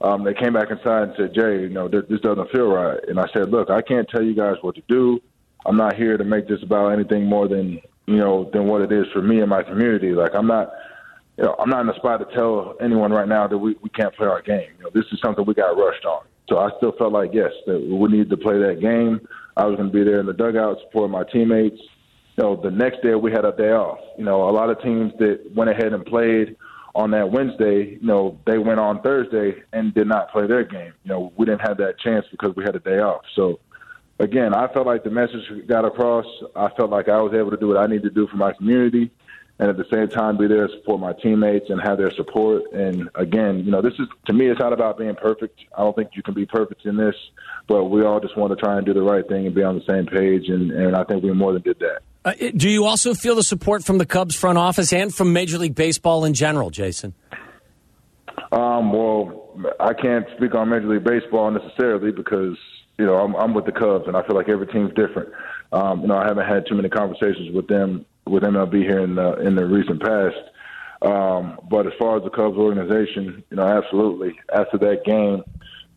Um, 0.00 0.22
they 0.22 0.32
came 0.32 0.52
back 0.52 0.70
inside 0.70 1.02
and 1.08 1.14
said, 1.16 1.34
"Jay, 1.34 1.60
you 1.62 1.70
know, 1.70 1.88
this, 1.88 2.04
this 2.08 2.20
doesn't 2.20 2.50
feel 2.52 2.68
right." 2.68 3.00
And 3.08 3.18
I 3.18 3.26
said, 3.34 3.50
"Look, 3.50 3.68
I 3.68 3.82
can't 3.82 4.08
tell 4.08 4.22
you 4.22 4.34
guys 4.34 4.56
what 4.62 4.76
to 4.76 4.82
do. 4.88 5.20
I'm 5.66 5.76
not 5.76 5.96
here 5.96 6.16
to 6.16 6.24
make 6.24 6.46
this 6.46 6.62
about 6.62 6.92
anything 6.92 7.26
more 7.26 7.48
than 7.48 7.80
you 8.06 8.16
know 8.16 8.48
than 8.52 8.66
what 8.68 8.80
it 8.80 8.92
is 8.92 9.06
for 9.12 9.20
me 9.20 9.40
and 9.40 9.50
my 9.50 9.62
community. 9.62 10.12
Like, 10.14 10.34
I'm 10.34 10.46
not." 10.46 10.70
You 11.38 11.44
know, 11.44 11.54
I'm 11.60 11.70
not 11.70 11.82
in 11.82 11.86
the 11.86 11.94
spot 11.94 12.18
to 12.18 12.34
tell 12.34 12.74
anyone 12.80 13.12
right 13.12 13.28
now 13.28 13.46
that 13.46 13.56
we, 13.56 13.76
we 13.80 13.88
can't 13.90 14.14
play 14.16 14.26
our 14.26 14.42
game. 14.42 14.70
You 14.76 14.84
know, 14.84 14.90
this 14.92 15.04
is 15.12 15.20
something 15.24 15.44
we 15.46 15.54
got 15.54 15.76
rushed 15.76 16.04
on. 16.04 16.24
So 16.48 16.58
I 16.58 16.70
still 16.78 16.92
felt 16.98 17.12
like 17.12 17.30
yes, 17.32 17.52
that 17.66 17.78
we 17.78 18.08
needed 18.08 18.30
to 18.30 18.36
play 18.36 18.58
that 18.58 18.80
game. 18.80 19.20
I 19.56 19.64
was 19.66 19.76
going 19.76 19.88
to 19.88 19.94
be 19.94 20.02
there 20.02 20.18
in 20.18 20.26
the 20.26 20.32
dugout, 20.32 20.78
supporting 20.86 21.12
my 21.12 21.22
teammates. 21.22 21.80
You 22.36 22.44
know, 22.44 22.60
the 22.60 22.72
next 22.72 23.02
day 23.02 23.14
we 23.14 23.30
had 23.30 23.44
a 23.44 23.52
day 23.52 23.70
off. 23.70 24.00
You 24.16 24.24
know, 24.24 24.48
a 24.48 24.50
lot 24.50 24.68
of 24.68 24.82
teams 24.82 25.12
that 25.20 25.48
went 25.54 25.70
ahead 25.70 25.92
and 25.92 26.04
played 26.04 26.56
on 26.96 27.12
that 27.12 27.30
Wednesday, 27.30 27.98
you 28.00 28.06
know, 28.06 28.36
they 28.44 28.58
went 28.58 28.80
on 28.80 29.00
Thursday 29.02 29.62
and 29.72 29.94
did 29.94 30.08
not 30.08 30.32
play 30.32 30.48
their 30.48 30.64
game. 30.64 30.92
You 31.04 31.10
know, 31.10 31.32
we 31.36 31.46
didn't 31.46 31.60
have 31.68 31.76
that 31.76 32.00
chance 32.00 32.26
because 32.32 32.56
we 32.56 32.64
had 32.64 32.74
a 32.74 32.80
day 32.80 32.98
off. 32.98 33.22
So 33.36 33.60
again, 34.18 34.54
I 34.54 34.72
felt 34.72 34.86
like 34.86 35.04
the 35.04 35.10
message 35.10 35.42
got 35.68 35.84
across. 35.84 36.26
I 36.56 36.68
felt 36.76 36.90
like 36.90 37.08
I 37.08 37.20
was 37.22 37.32
able 37.34 37.52
to 37.52 37.56
do 37.56 37.68
what 37.68 37.76
I 37.76 37.86
need 37.86 38.02
to 38.02 38.10
do 38.10 38.26
for 38.26 38.36
my 38.36 38.52
community 38.54 39.12
and 39.58 39.68
at 39.68 39.76
the 39.76 39.84
same 39.92 40.08
time 40.08 40.36
be 40.36 40.46
there 40.46 40.66
to 40.66 40.72
support 40.74 41.00
my 41.00 41.12
teammates 41.12 41.68
and 41.68 41.80
have 41.80 41.98
their 41.98 42.12
support. 42.12 42.62
And 42.72 43.08
again, 43.14 43.64
you 43.64 43.70
know, 43.70 43.82
this 43.82 43.94
is 43.98 44.06
to 44.26 44.32
me, 44.32 44.46
it's 44.46 44.60
not 44.60 44.72
about 44.72 44.98
being 44.98 45.16
perfect. 45.16 45.58
I 45.76 45.82
don't 45.82 45.96
think 45.96 46.10
you 46.14 46.22
can 46.22 46.34
be 46.34 46.46
perfect 46.46 46.86
in 46.86 46.96
this, 46.96 47.14
but 47.66 47.84
we 47.84 48.04
all 48.04 48.20
just 48.20 48.36
want 48.36 48.56
to 48.56 48.56
try 48.56 48.76
and 48.76 48.86
do 48.86 48.94
the 48.94 49.02
right 49.02 49.26
thing 49.26 49.46
and 49.46 49.54
be 49.54 49.62
on 49.62 49.74
the 49.74 49.84
same 49.86 50.06
page. 50.06 50.48
And, 50.48 50.70
and 50.70 50.94
I 50.94 51.04
think 51.04 51.24
we 51.24 51.32
more 51.32 51.52
than 51.52 51.62
did 51.62 51.78
that. 51.80 52.02
Uh, 52.24 52.34
do 52.56 52.68
you 52.68 52.84
also 52.84 53.14
feel 53.14 53.34
the 53.34 53.42
support 53.42 53.84
from 53.84 53.98
the 53.98 54.06
Cubs 54.06 54.34
front 54.34 54.58
office 54.58 54.92
and 54.92 55.14
from 55.14 55.32
Major 55.32 55.58
League 55.58 55.74
Baseball 55.74 56.24
in 56.24 56.34
general, 56.34 56.70
Jason? 56.70 57.14
Um, 58.52 58.92
well, 58.92 59.50
I 59.80 59.92
can't 59.94 60.26
speak 60.36 60.54
on 60.54 60.68
Major 60.68 60.88
League 60.88 61.04
Baseball 61.04 61.50
necessarily 61.50 62.12
because 62.12 62.56
you 62.98 63.06
know 63.06 63.16
I'm, 63.16 63.34
I'm 63.36 63.54
with 63.54 63.66
the 63.66 63.72
Cubs, 63.72 64.06
and 64.06 64.16
I 64.16 64.26
feel 64.26 64.36
like 64.36 64.48
every 64.48 64.66
team's 64.66 64.92
different. 64.94 65.30
Um, 65.72 66.02
you 66.02 66.08
know, 66.08 66.16
I 66.16 66.26
haven't 66.26 66.46
had 66.46 66.66
too 66.66 66.74
many 66.74 66.88
conversations 66.88 67.54
with 67.54 67.66
them 67.66 68.06
with 68.28 68.42
MLB 68.42 68.82
here 68.82 69.00
in 69.00 69.14
the 69.14 69.34
in 69.36 69.54
the 69.54 69.66
recent 69.66 70.02
past. 70.02 70.36
Um, 71.00 71.60
but 71.70 71.86
as 71.86 71.92
far 71.98 72.16
as 72.16 72.24
the 72.24 72.30
Cubs 72.30 72.56
organization, 72.56 73.44
you 73.50 73.56
know, 73.56 73.62
absolutely. 73.62 74.38
After 74.52 74.78
that 74.78 75.04
game, 75.04 75.44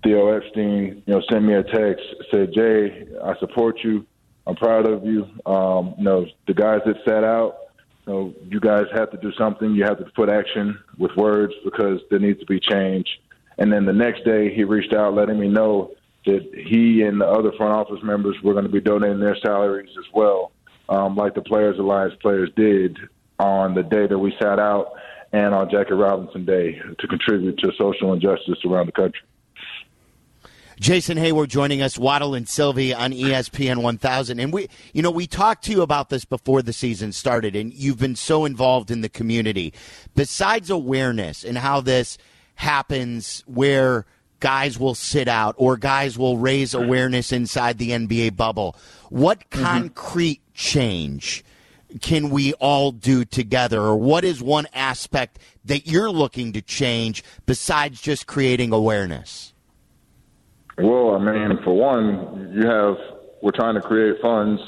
Theo 0.04 0.36
Epstein, 0.36 1.01
you 1.06 1.13
know, 1.13 1.22
sent 1.30 1.44
me 1.44 1.56
a 1.56 1.63
text, 1.63 2.04
said, 2.31 2.54
"Jay, 2.54 3.07
I 3.24 3.36
support 3.39 3.83
you. 3.83 4.06
I'm 4.45 4.56
proud 4.56 4.88
of 4.88 5.06
you. 5.06 5.28
Um, 5.45 5.95
you 5.98 6.04
know, 6.04 6.25
the 6.48 6.54
guys 6.54 6.81
that 6.86 6.98
sat 7.06 7.24
out, 7.24 7.57
you 8.06 8.13
know, 8.13 8.34
you 8.50 8.60
guys 8.60 8.86
have 8.94 9.12
to 9.12 9.18
do 9.18 9.31
something. 9.34 9.74
You 9.74 9.84
have 9.84 9.98
to 10.00 10.06
put 10.16 10.30
action 10.30 10.77
with 10.98 11.16
words 11.16 11.54
because 11.63 12.00
there 12.10 12.19
needs 12.19 12.39
to 12.39 12.45
be 12.45 12.60
change." 12.60 13.22
And 13.57 13.72
then 13.72 13.86
the 13.86 13.94
next 13.94 14.24
day, 14.24 14.54
he 14.54 14.63
reached 14.63 14.94
out, 14.94 15.13
letting 15.13 15.39
me 15.39 15.48
know 15.48 15.92
that 16.25 16.50
he 16.54 17.01
and 17.01 17.19
the 17.19 17.27
other 17.27 17.51
front 17.54 17.74
office 17.74 18.04
members 18.04 18.36
were 18.44 18.54
going 18.54 18.66
to 18.66 18.72
be 18.72 18.81
donating 18.81 19.19
their 19.19 19.36
salaries 19.36 19.89
as 19.98 20.06
well, 20.13 20.51
um, 20.89 21.16
like 21.16 21.36
the 21.36 21.42
Players 21.42 21.80
Alliance 21.80 22.13
players 22.22 22.50
did 22.56 22.98
on 23.39 23.74
the 23.74 23.83
day 23.83 24.07
that 24.07 24.19
we 24.19 24.33
sat 24.42 24.60
out 24.60 24.94
and 25.33 25.54
on 25.54 25.69
Jackie 25.69 25.94
Robinson 25.94 26.45
Day 26.45 26.80
to 27.00 27.07
contribute 27.07 27.57
to 27.60 27.72
social 27.78 28.13
injustice 28.13 28.60
around 28.66 28.88
the 28.88 28.92
country. 28.92 29.22
Jason 30.80 31.16
Heyward 31.16 31.50
joining 31.50 31.83
us, 31.83 31.95
Waddle 31.95 32.33
and 32.33 32.50
Silvy 32.50 32.92
on 32.92 33.12
ESPN 33.12 33.83
1000. 33.83 34.39
And 34.39 34.51
we, 34.51 34.68
you 34.94 35.04
know, 35.04 35.12
we 35.12 35.28
talked 35.28 35.63
to 35.66 35.72
you 35.72 35.83
about 35.83 36.10
this 36.10 36.25
before 36.25 36.63
the 36.63 36.74
season 36.74 37.12
started, 37.12 37.56
and 37.56 37.72
you've 37.72 38.00
been 38.00 38.16
so 38.16 38.45
involved 38.45 38.89
in 38.89 39.01
the 39.01 39.10
community. 39.10 39.75
Besides 40.16 40.72
awareness 40.72 41.44
and 41.44 41.60
how 41.60 41.81
this 41.81 42.18
happens 42.56 43.44
where 43.45 44.07
guys 44.42 44.78
will 44.78 44.96
sit 44.96 45.30
out 45.30 45.56
or 45.58 45.78
guys 45.78 46.18
will 46.18 46.38
raise 46.38 46.74
awareness 46.74 47.32
inside 47.32 47.78
the 47.78 47.92
NBA 47.92 48.36
bubble, 48.36 48.76
what 49.10 49.50
concrete 49.50 50.42
change 50.54 51.46
can 52.02 52.30
we 52.30 52.54
all 52.54 52.92
do 52.92 53.24
together? 53.24 53.80
Or 53.80 53.96
what 53.96 54.26
is 54.26 54.42
one 54.42 54.68
aspect 54.74 55.40
that 55.66 55.88
you're 55.88 56.12
looking 56.12 56.54
to 56.54 56.62
change 56.62 57.24
besides 57.46 58.02
just 58.02 58.28
creating 58.28 58.74
awareness? 58.74 59.54
Well, 60.78 61.16
I 61.16 61.20
mean, 61.20 61.60
for 61.64 61.74
one, 61.74 62.54
you 62.54 62.68
have 62.68 62.98
we're 63.42 63.52
trying 63.52 63.76
to 63.76 63.82
create 63.82 64.22
funds, 64.22 64.62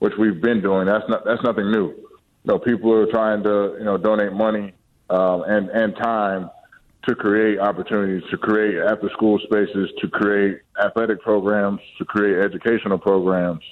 which 0.00 0.14
we've 0.18 0.40
been 0.40 0.60
doing. 0.60 0.86
That's 0.86 1.08
not 1.08 1.24
that's 1.24 1.42
nothing 1.42 1.70
new. 1.70 1.88
You 1.88 2.04
know, 2.44 2.58
people 2.58 2.92
are 2.92 3.06
trying 3.06 3.42
to 3.44 3.76
you 3.78 3.84
know 3.84 3.96
donate 3.96 4.32
money 4.32 4.72
um, 5.10 5.42
and 5.46 5.70
and 5.70 5.96
time 5.96 6.50
to 7.08 7.14
create 7.14 7.58
opportunities, 7.58 8.22
to 8.30 8.36
create 8.36 8.76
after 8.78 9.08
school 9.10 9.38
spaces, 9.44 9.90
to 10.00 10.08
create 10.08 10.60
athletic 10.82 11.20
programs, 11.20 11.80
to 11.98 12.04
create 12.04 12.44
educational 12.44 12.98
programs. 12.98 13.62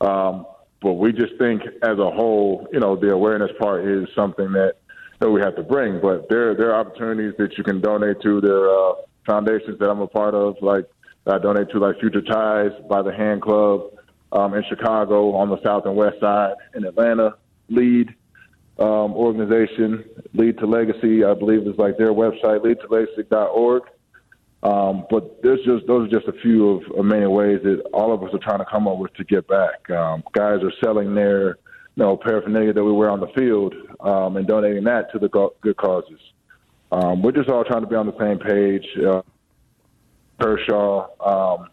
Um, 0.00 0.46
but 0.80 0.94
we 0.94 1.12
just 1.12 1.36
think 1.38 1.62
as 1.82 1.98
a 1.98 2.10
whole, 2.10 2.66
you 2.72 2.80
know, 2.80 2.96
the 2.96 3.10
awareness 3.12 3.50
part 3.60 3.84
is 3.86 4.08
something 4.14 4.52
that 4.52 4.74
that 5.20 5.30
we 5.30 5.40
have 5.40 5.54
to 5.54 5.62
bring. 5.62 6.00
But 6.00 6.28
there 6.28 6.54
there 6.56 6.74
are 6.74 6.80
opportunities 6.80 7.34
that 7.38 7.56
you 7.56 7.64
can 7.64 7.80
donate 7.80 8.20
to. 8.22 8.40
There 8.40 8.64
are 8.64 8.90
uh, 8.90 8.94
foundations 9.24 9.78
that 9.78 9.88
I'm 9.88 10.00
a 10.00 10.08
part 10.08 10.34
of, 10.34 10.56
like 10.60 10.86
I 11.26 11.38
donate 11.38 11.70
to, 11.70 11.78
like 11.78 12.00
Future 12.00 12.22
Ties 12.22 12.72
by 12.90 13.02
the 13.02 13.12
Hand 13.12 13.42
Club 13.42 13.92
um, 14.32 14.54
in 14.54 14.64
Chicago 14.68 15.34
on 15.34 15.48
the 15.48 15.62
south 15.62 15.86
and 15.86 15.94
west 15.94 16.18
side. 16.20 16.54
In 16.74 16.84
Atlanta, 16.84 17.36
Lead 17.68 18.14
um, 18.82 19.12
organization, 19.12 20.04
Lead 20.34 20.58
to 20.58 20.66
Legacy, 20.66 21.24
I 21.24 21.34
believe 21.34 21.60
is 21.68 21.78
like 21.78 21.96
their 21.98 22.12
website, 22.12 22.64
leadtolegacy.org. 22.64 23.82
Um, 24.64 25.06
but 25.10 25.42
there's 25.42 25.64
just 25.64 25.86
those 25.86 26.08
are 26.08 26.10
just 26.10 26.28
a 26.28 26.40
few 26.40 26.68
of, 26.68 26.98
of 26.98 27.04
many 27.04 27.26
ways 27.26 27.60
that 27.64 27.82
all 27.92 28.12
of 28.12 28.22
us 28.22 28.30
are 28.32 28.38
trying 28.38 28.58
to 28.58 28.64
come 28.64 28.86
up 28.86 28.98
with 28.98 29.12
to 29.14 29.24
get 29.24 29.46
back. 29.48 29.88
Um, 29.90 30.22
guys 30.32 30.60
are 30.62 30.72
selling 30.84 31.14
their 31.14 31.58
you 31.96 32.04
know 32.04 32.16
paraphernalia 32.16 32.72
that 32.72 32.84
we 32.84 32.92
wear 32.92 33.10
on 33.10 33.20
the 33.20 33.26
field 33.36 33.74
um, 34.00 34.36
and 34.36 34.46
donating 34.46 34.84
that 34.84 35.12
to 35.12 35.18
the 35.18 35.28
go- 35.28 35.54
good 35.62 35.76
causes. 35.76 36.20
Um, 36.92 37.22
we're 37.22 37.32
just 37.32 37.48
all 37.48 37.64
trying 37.64 37.82
to 37.82 37.88
be 37.88 37.96
on 37.96 38.06
the 38.06 38.18
same 38.18 38.38
page. 38.38 38.86
Uh, 39.04 39.22
Kershaw, 40.40 41.08
um, 41.20 41.68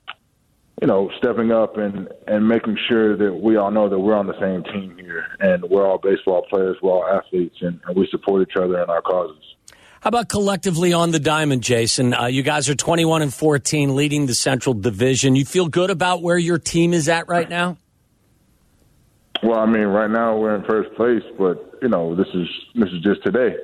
you 0.82 0.88
know, 0.88 1.10
stepping 1.18 1.52
up 1.52 1.78
and, 1.78 2.08
and 2.28 2.48
making 2.48 2.78
sure 2.88 3.18
that 3.18 3.34
we 3.34 3.58
all 3.58 3.70
know 3.70 3.90
that 3.90 4.00
we're 4.00 4.16
on 4.16 4.28
the 4.28 4.40
same 4.40 4.64
team 4.72 4.98
here 4.98 5.26
and 5.40 5.64
we're 5.64 5.86
all 5.86 5.98
baseball 5.98 6.46
players, 6.50 6.78
we're 6.82 6.92
all 6.92 7.06
athletes, 7.06 7.58
and, 7.62 7.80
and 7.86 7.98
we 7.98 8.08
support 8.10 8.48
each 8.48 8.56
other 8.56 8.82
in 8.82 8.90
our 8.90 9.02
causes. 9.02 9.44
How 10.02 10.08
about 10.08 10.30
collectively 10.30 10.94
on 10.94 11.12
the 11.12 11.20
diamond, 11.20 11.62
Jason? 11.62 12.14
Uh, 12.14 12.28
you 12.28 12.42
guys 12.42 12.70
are 12.70 12.76
21 12.76 13.22
and 13.22 13.34
14, 13.34 13.98
leading 13.98 14.28
the 14.28 14.34
Central 14.34 14.74
Division. 14.74 15.36
You 15.36 15.44
feel 15.44 15.68
good 15.68 15.90
about 15.90 16.22
where 16.22 16.38
your 16.38 16.58
team 16.58 16.94
is 16.94 17.10
at 17.10 17.28
right 17.28 17.50
now? 17.50 17.78
Well, 19.44 19.60
I 19.60 19.66
mean, 19.66 19.88
right 19.88 20.10
now 20.10 20.38
we're 20.38 20.56
in 20.56 20.64
first 20.64 20.94
place, 20.96 21.24
but 21.38 21.80
you 21.82 21.90
know, 21.90 22.16
this 22.16 22.28
is 22.34 22.48
this 22.76 22.90
is 22.90 23.02
just 23.02 23.24
today. 23.24 23.56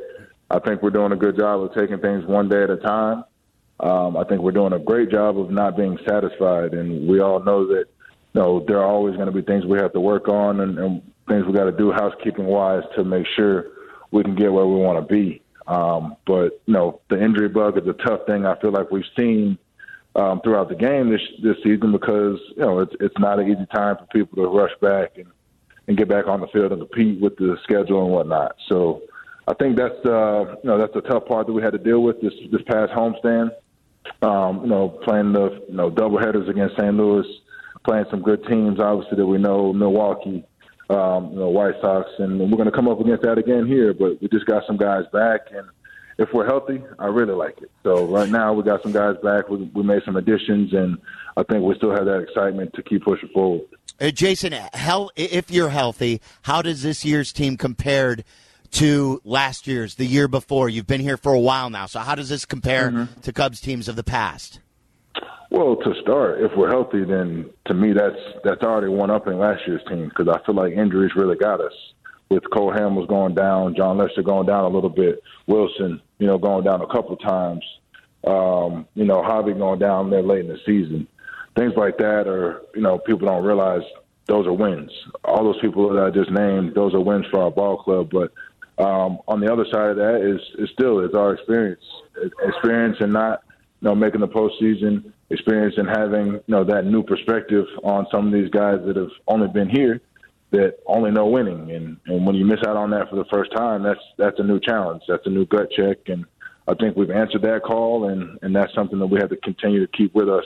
I 0.49 0.59
think 0.59 0.81
we're 0.81 0.89
doing 0.89 1.11
a 1.11 1.17
good 1.17 1.37
job 1.37 1.61
of 1.61 1.73
taking 1.73 1.99
things 1.99 2.25
one 2.25 2.49
day 2.49 2.63
at 2.63 2.69
a 2.69 2.77
time. 2.77 3.23
Um, 3.79 4.17
I 4.17 4.23
think 4.23 4.41
we're 4.41 4.51
doing 4.51 4.73
a 4.73 4.79
great 4.79 5.11
job 5.11 5.37
of 5.37 5.51
not 5.51 5.75
being 5.75 5.97
satisfied, 6.07 6.73
and 6.73 7.07
we 7.07 7.19
all 7.19 7.43
know 7.43 7.67
that 7.67 7.85
you 8.33 8.41
know 8.41 8.63
there 8.67 8.79
are 8.79 8.85
always 8.85 9.15
going 9.15 9.27
to 9.27 9.33
be 9.33 9.41
things 9.41 9.65
we 9.65 9.79
have 9.79 9.93
to 9.93 9.99
work 9.99 10.27
on 10.27 10.61
and, 10.61 10.79
and 10.79 11.01
things 11.27 11.45
we 11.45 11.53
got 11.53 11.65
to 11.65 11.71
do 11.71 11.91
housekeeping 11.91 12.45
wise 12.45 12.83
to 12.95 13.03
make 13.03 13.25
sure 13.35 13.65
we 14.11 14.23
can 14.23 14.35
get 14.35 14.51
where 14.51 14.65
we 14.65 14.75
want 14.75 15.05
to 15.05 15.13
be. 15.13 15.41
Um, 15.67 16.15
but 16.25 16.61
you 16.65 16.73
know, 16.73 17.01
the 17.09 17.21
injury 17.21 17.49
bug 17.49 17.77
is 17.77 17.87
a 17.87 17.93
tough 17.93 18.25
thing. 18.27 18.45
I 18.45 18.59
feel 18.59 18.71
like 18.71 18.91
we've 18.91 19.03
seen 19.17 19.57
um, 20.15 20.39
throughout 20.41 20.69
the 20.69 20.75
game 20.75 21.09
this 21.09 21.21
this 21.43 21.57
season 21.57 21.91
because 21.91 22.39
you 22.55 22.63
know 22.63 22.79
it's 22.79 22.93
it's 22.99 23.17
not 23.19 23.39
an 23.39 23.47
easy 23.47 23.65
time 23.73 23.97
for 23.97 24.05
people 24.05 24.43
to 24.43 24.49
rush 24.49 24.71
back 24.81 25.17
and 25.17 25.27
and 25.87 25.97
get 25.97 26.07
back 26.07 26.27
on 26.27 26.41
the 26.41 26.47
field 26.47 26.71
and 26.71 26.81
compete 26.81 27.21
with 27.21 27.35
the 27.37 27.57
schedule 27.63 28.03
and 28.05 28.13
whatnot. 28.13 28.55
So 28.67 29.01
I 29.47 29.53
think 29.53 29.77
that's 29.77 30.05
uh, 30.05 30.55
you 30.63 30.69
know 30.69 30.77
that's 30.77 30.93
the 30.93 31.01
tough 31.01 31.25
part 31.25 31.47
that 31.47 31.53
we 31.53 31.61
had 31.61 31.73
to 31.73 31.79
deal 31.79 32.01
with 32.01 32.21
this 32.21 32.33
this 32.51 32.61
past 32.67 32.91
homestand. 32.93 33.51
Um, 34.25 34.61
you 34.61 34.67
know, 34.67 34.89
playing 34.89 35.33
the 35.33 35.63
you 35.69 35.75
know 35.75 35.89
double 35.89 36.17
headers 36.17 36.49
against 36.49 36.75
St. 36.77 36.95
Louis, 36.95 37.25
playing 37.83 38.05
some 38.09 38.21
good 38.21 38.45
teams, 38.47 38.79
obviously 38.79 39.17
that 39.17 39.25
we 39.25 39.37
know, 39.37 39.71
Milwaukee, 39.71 40.43
um, 40.89 41.31
you 41.31 41.39
know, 41.39 41.49
White 41.49 41.75
Sox, 41.81 42.09
and 42.17 42.39
we're 42.39 42.57
going 42.57 42.65
to 42.65 42.75
come 42.75 42.87
up 42.87 42.99
against 42.99 43.23
that 43.23 43.37
again 43.37 43.67
here. 43.67 43.93
But 43.93 44.21
we 44.21 44.27
just 44.29 44.47
got 44.47 44.63
some 44.65 44.77
guys 44.77 45.03
back, 45.13 45.41
and 45.51 45.67
if 46.17 46.29
we're 46.33 46.47
healthy, 46.47 46.81
I 46.97 47.07
really 47.07 47.33
like 47.33 47.61
it. 47.61 47.69
So 47.83 48.05
right 48.05 48.29
now 48.29 48.53
we 48.53 48.63
got 48.63 48.81
some 48.81 48.91
guys 48.91 49.15
back. 49.23 49.49
We, 49.49 49.69
we 49.73 49.83
made 49.83 50.01
some 50.05 50.15
additions, 50.15 50.73
and 50.73 50.97
I 51.37 51.43
think 51.43 51.63
we 51.63 51.75
still 51.75 51.91
have 51.91 52.05
that 52.05 52.19
excitement 52.19 52.73
to 52.73 52.83
keep 52.83 53.03
pushing 53.03 53.29
forward. 53.29 53.61
Uh, 53.99 54.11
Jason, 54.11 54.53
hell, 54.73 55.11
if 55.15 55.51
you're 55.51 55.69
healthy, 55.69 56.21
how 56.41 56.61
does 56.61 56.83
this 56.83 57.05
year's 57.05 57.31
team 57.31 57.57
compared 57.57 58.23
to 58.71 59.21
last 59.23 59.67
year's, 59.67 59.95
the 59.95 60.05
year 60.05 60.27
before? 60.27 60.69
You've 60.69 60.87
been 60.87 61.01
here 61.01 61.17
for 61.17 61.33
a 61.33 61.39
while 61.39 61.69
now, 61.69 61.85
so 61.85 61.99
how 61.99 62.15
does 62.15 62.29
this 62.29 62.45
compare 62.45 62.91
mm-hmm. 62.91 63.21
to 63.21 63.33
Cubs 63.33 63.61
teams 63.61 63.87
of 63.87 63.95
the 63.95 64.03
past? 64.03 64.59
Well, 65.51 65.77
to 65.77 65.93
start, 66.01 66.41
if 66.41 66.51
we're 66.57 66.69
healthy, 66.69 67.05
then 67.05 67.49
to 67.67 67.73
me 67.73 67.93
that's 67.93 68.19
that's 68.43 68.61
already 68.61 68.89
one 68.89 69.09
up 69.09 69.27
in 69.27 69.37
last 69.37 69.61
year's 69.65 69.83
team 69.87 70.09
because 70.09 70.27
I 70.27 70.43
feel 70.45 70.55
like 70.55 70.73
injuries 70.73 71.15
really 71.15 71.37
got 71.37 71.61
us. 71.61 71.73
With 72.29 72.43
Cole 72.51 72.73
Hamels 72.73 73.07
going 73.07 73.35
down, 73.35 73.75
Jon 73.75 73.97
Lester 73.97 74.23
going 74.23 74.47
down 74.47 74.65
a 74.65 74.67
little 74.67 74.89
bit, 74.89 75.21
Willson, 75.47 76.01
you 76.17 76.25
know, 76.25 76.37
going 76.37 76.65
down 76.65 76.81
a 76.81 76.87
couple 76.87 77.15
times, 77.17 77.63
um, 78.25 78.87
you 78.95 79.05
know, 79.05 79.21
Javi 79.21 79.57
going 79.57 79.79
down 79.79 80.09
there 80.09 80.23
late 80.23 80.41
in 80.41 80.47
the 80.47 80.59
season. 80.65 81.07
Things 81.55 81.73
like 81.77 81.97
that 81.99 82.27
are, 82.27 82.63
you 82.73 82.81
know, 82.81 82.97
people 82.97 83.27
don't 83.27 83.45
realize 83.45 83.83
those 84.27 84.47
are 84.47 84.53
wins. 84.53 84.91
All 85.23 85.43
those 85.43 85.61
people 85.61 85.93
that 85.93 86.03
I 86.03 86.09
just 86.09 86.31
named, 86.31 86.73
those 86.73 86.93
are 86.93 86.99
wins 86.99 87.27
for 87.31 87.43
our 87.43 87.51
ball 87.51 87.77
club. 87.77 88.09
But 88.11 88.31
um, 88.77 89.19
on 89.27 89.39
the 89.39 89.51
other 89.51 89.65
side 89.71 89.91
of 89.91 89.95
that 89.97 90.21
is, 90.21 90.41
is 90.59 90.69
still 90.73 90.99
is 90.99 91.13
our 91.13 91.33
experience, 91.33 91.83
experience 92.43 92.97
in 92.99 93.11
not, 93.11 93.43
you 93.81 93.87
know, 93.87 93.95
making 93.95 94.21
the 94.21 94.27
postseason 94.27 95.11
experience 95.29 95.75
and 95.77 95.87
having 95.87 96.33
you 96.33 96.43
know 96.47 96.63
that 96.63 96.85
new 96.85 97.01
perspective 97.01 97.65
on 97.83 98.05
some 98.11 98.27
of 98.27 98.33
these 98.33 98.49
guys 98.49 98.77
that 98.85 98.95
have 98.95 99.09
only 99.27 99.47
been 99.47 99.69
here 99.69 100.01
that 100.51 100.77
only 100.85 101.11
know 101.11 101.25
winning. 101.25 101.71
And 101.71 101.97
and 102.05 102.25
when 102.25 102.35
you 102.35 102.45
miss 102.45 102.59
out 102.67 102.77
on 102.77 102.91
that 102.91 103.09
for 103.09 103.15
the 103.15 103.25
first 103.31 103.51
time 103.55 103.83
that's 103.83 103.99
that's 104.17 104.39
a 104.39 104.43
new 104.43 104.59
challenge. 104.59 105.03
That's 105.07 105.25
a 105.25 105.29
new 105.29 105.45
gut 105.45 105.69
check. 105.71 105.97
And 106.07 106.25
I 106.67 106.73
think 106.75 106.95
we've 106.95 107.11
answered 107.11 107.41
that 107.43 107.63
call. 107.63 108.09
And 108.09 108.37
and 108.41 108.55
that's 108.55 108.73
something 108.73 108.99
that 108.99 109.07
we 109.07 109.19
have 109.19 109.29
to 109.29 109.37
continue 109.37 109.85
to 109.85 109.91
keep 109.97 110.13
with 110.13 110.29
us 110.29 110.45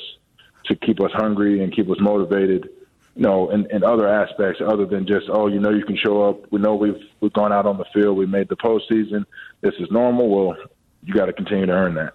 to 0.65 0.75
keep 0.75 1.01
us 1.01 1.11
hungry 1.13 1.63
and 1.63 1.75
keep 1.75 1.89
us 1.89 1.97
motivated 1.99 2.69
you 3.15 3.21
know 3.23 3.49
in, 3.49 3.67
in 3.71 3.83
other 3.83 4.07
aspects 4.07 4.61
other 4.65 4.85
than 4.85 5.05
just 5.07 5.25
oh 5.31 5.47
you 5.47 5.59
know 5.59 5.71
you 5.71 5.85
can 5.85 5.97
show 5.97 6.29
up 6.29 6.51
we 6.51 6.59
know 6.59 6.75
we've 6.75 7.01
we've 7.21 7.33
gone 7.33 7.51
out 7.51 7.65
on 7.65 7.77
the 7.77 7.85
field 7.93 8.17
we 8.17 8.25
made 8.25 8.47
the 8.49 8.55
postseason 8.57 9.25
this 9.61 9.73
is 9.79 9.87
normal 9.91 10.29
well 10.29 10.55
you 11.03 11.13
got 11.13 11.25
to 11.25 11.33
continue 11.33 11.65
to 11.65 11.71
earn 11.71 11.95
that 11.95 12.13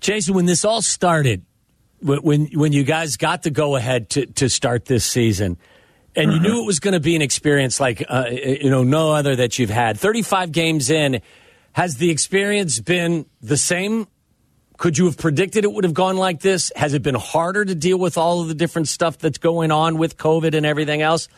Jason 0.00 0.34
when 0.34 0.46
this 0.46 0.64
all 0.64 0.82
started 0.82 1.44
when 2.02 2.46
when 2.52 2.72
you 2.72 2.84
guys 2.84 3.16
got 3.16 3.42
the 3.42 3.50
go 3.50 3.76
ahead 3.76 4.10
to 4.10 4.26
to 4.26 4.48
start 4.48 4.86
this 4.86 5.04
season, 5.04 5.58
and 6.16 6.32
you 6.32 6.40
knew 6.40 6.62
it 6.62 6.66
was 6.66 6.80
going 6.80 6.94
to 6.94 7.00
be 7.00 7.14
an 7.14 7.22
experience 7.22 7.80
like 7.80 8.04
uh, 8.08 8.26
you 8.30 8.70
know 8.70 8.82
no 8.82 9.12
other 9.12 9.36
that 9.36 9.58
you've 9.58 9.70
had. 9.70 9.98
Thirty 9.98 10.22
five 10.22 10.52
games 10.52 10.90
in, 10.90 11.20
has 11.72 11.96
the 11.96 12.10
experience 12.10 12.80
been 12.80 13.26
the 13.40 13.56
same? 13.56 14.06
Could 14.80 14.96
you 14.96 15.04
have 15.04 15.18
predicted 15.18 15.64
it 15.64 15.72
would 15.74 15.84
have 15.84 15.92
gone 15.92 16.16
like 16.16 16.40
this? 16.40 16.72
Has 16.74 16.94
it 16.94 17.02
been 17.02 17.14
harder 17.14 17.66
to 17.66 17.74
deal 17.74 17.98
with 17.98 18.16
all 18.16 18.40
of 18.40 18.48
the 18.48 18.54
different 18.54 18.88
stuff 18.88 19.18
that's 19.18 19.36
going 19.36 19.70
on 19.70 19.98
with 19.98 20.16
COVID 20.16 20.54
and 20.54 20.64
everything 20.64 21.02
else? 21.02 21.28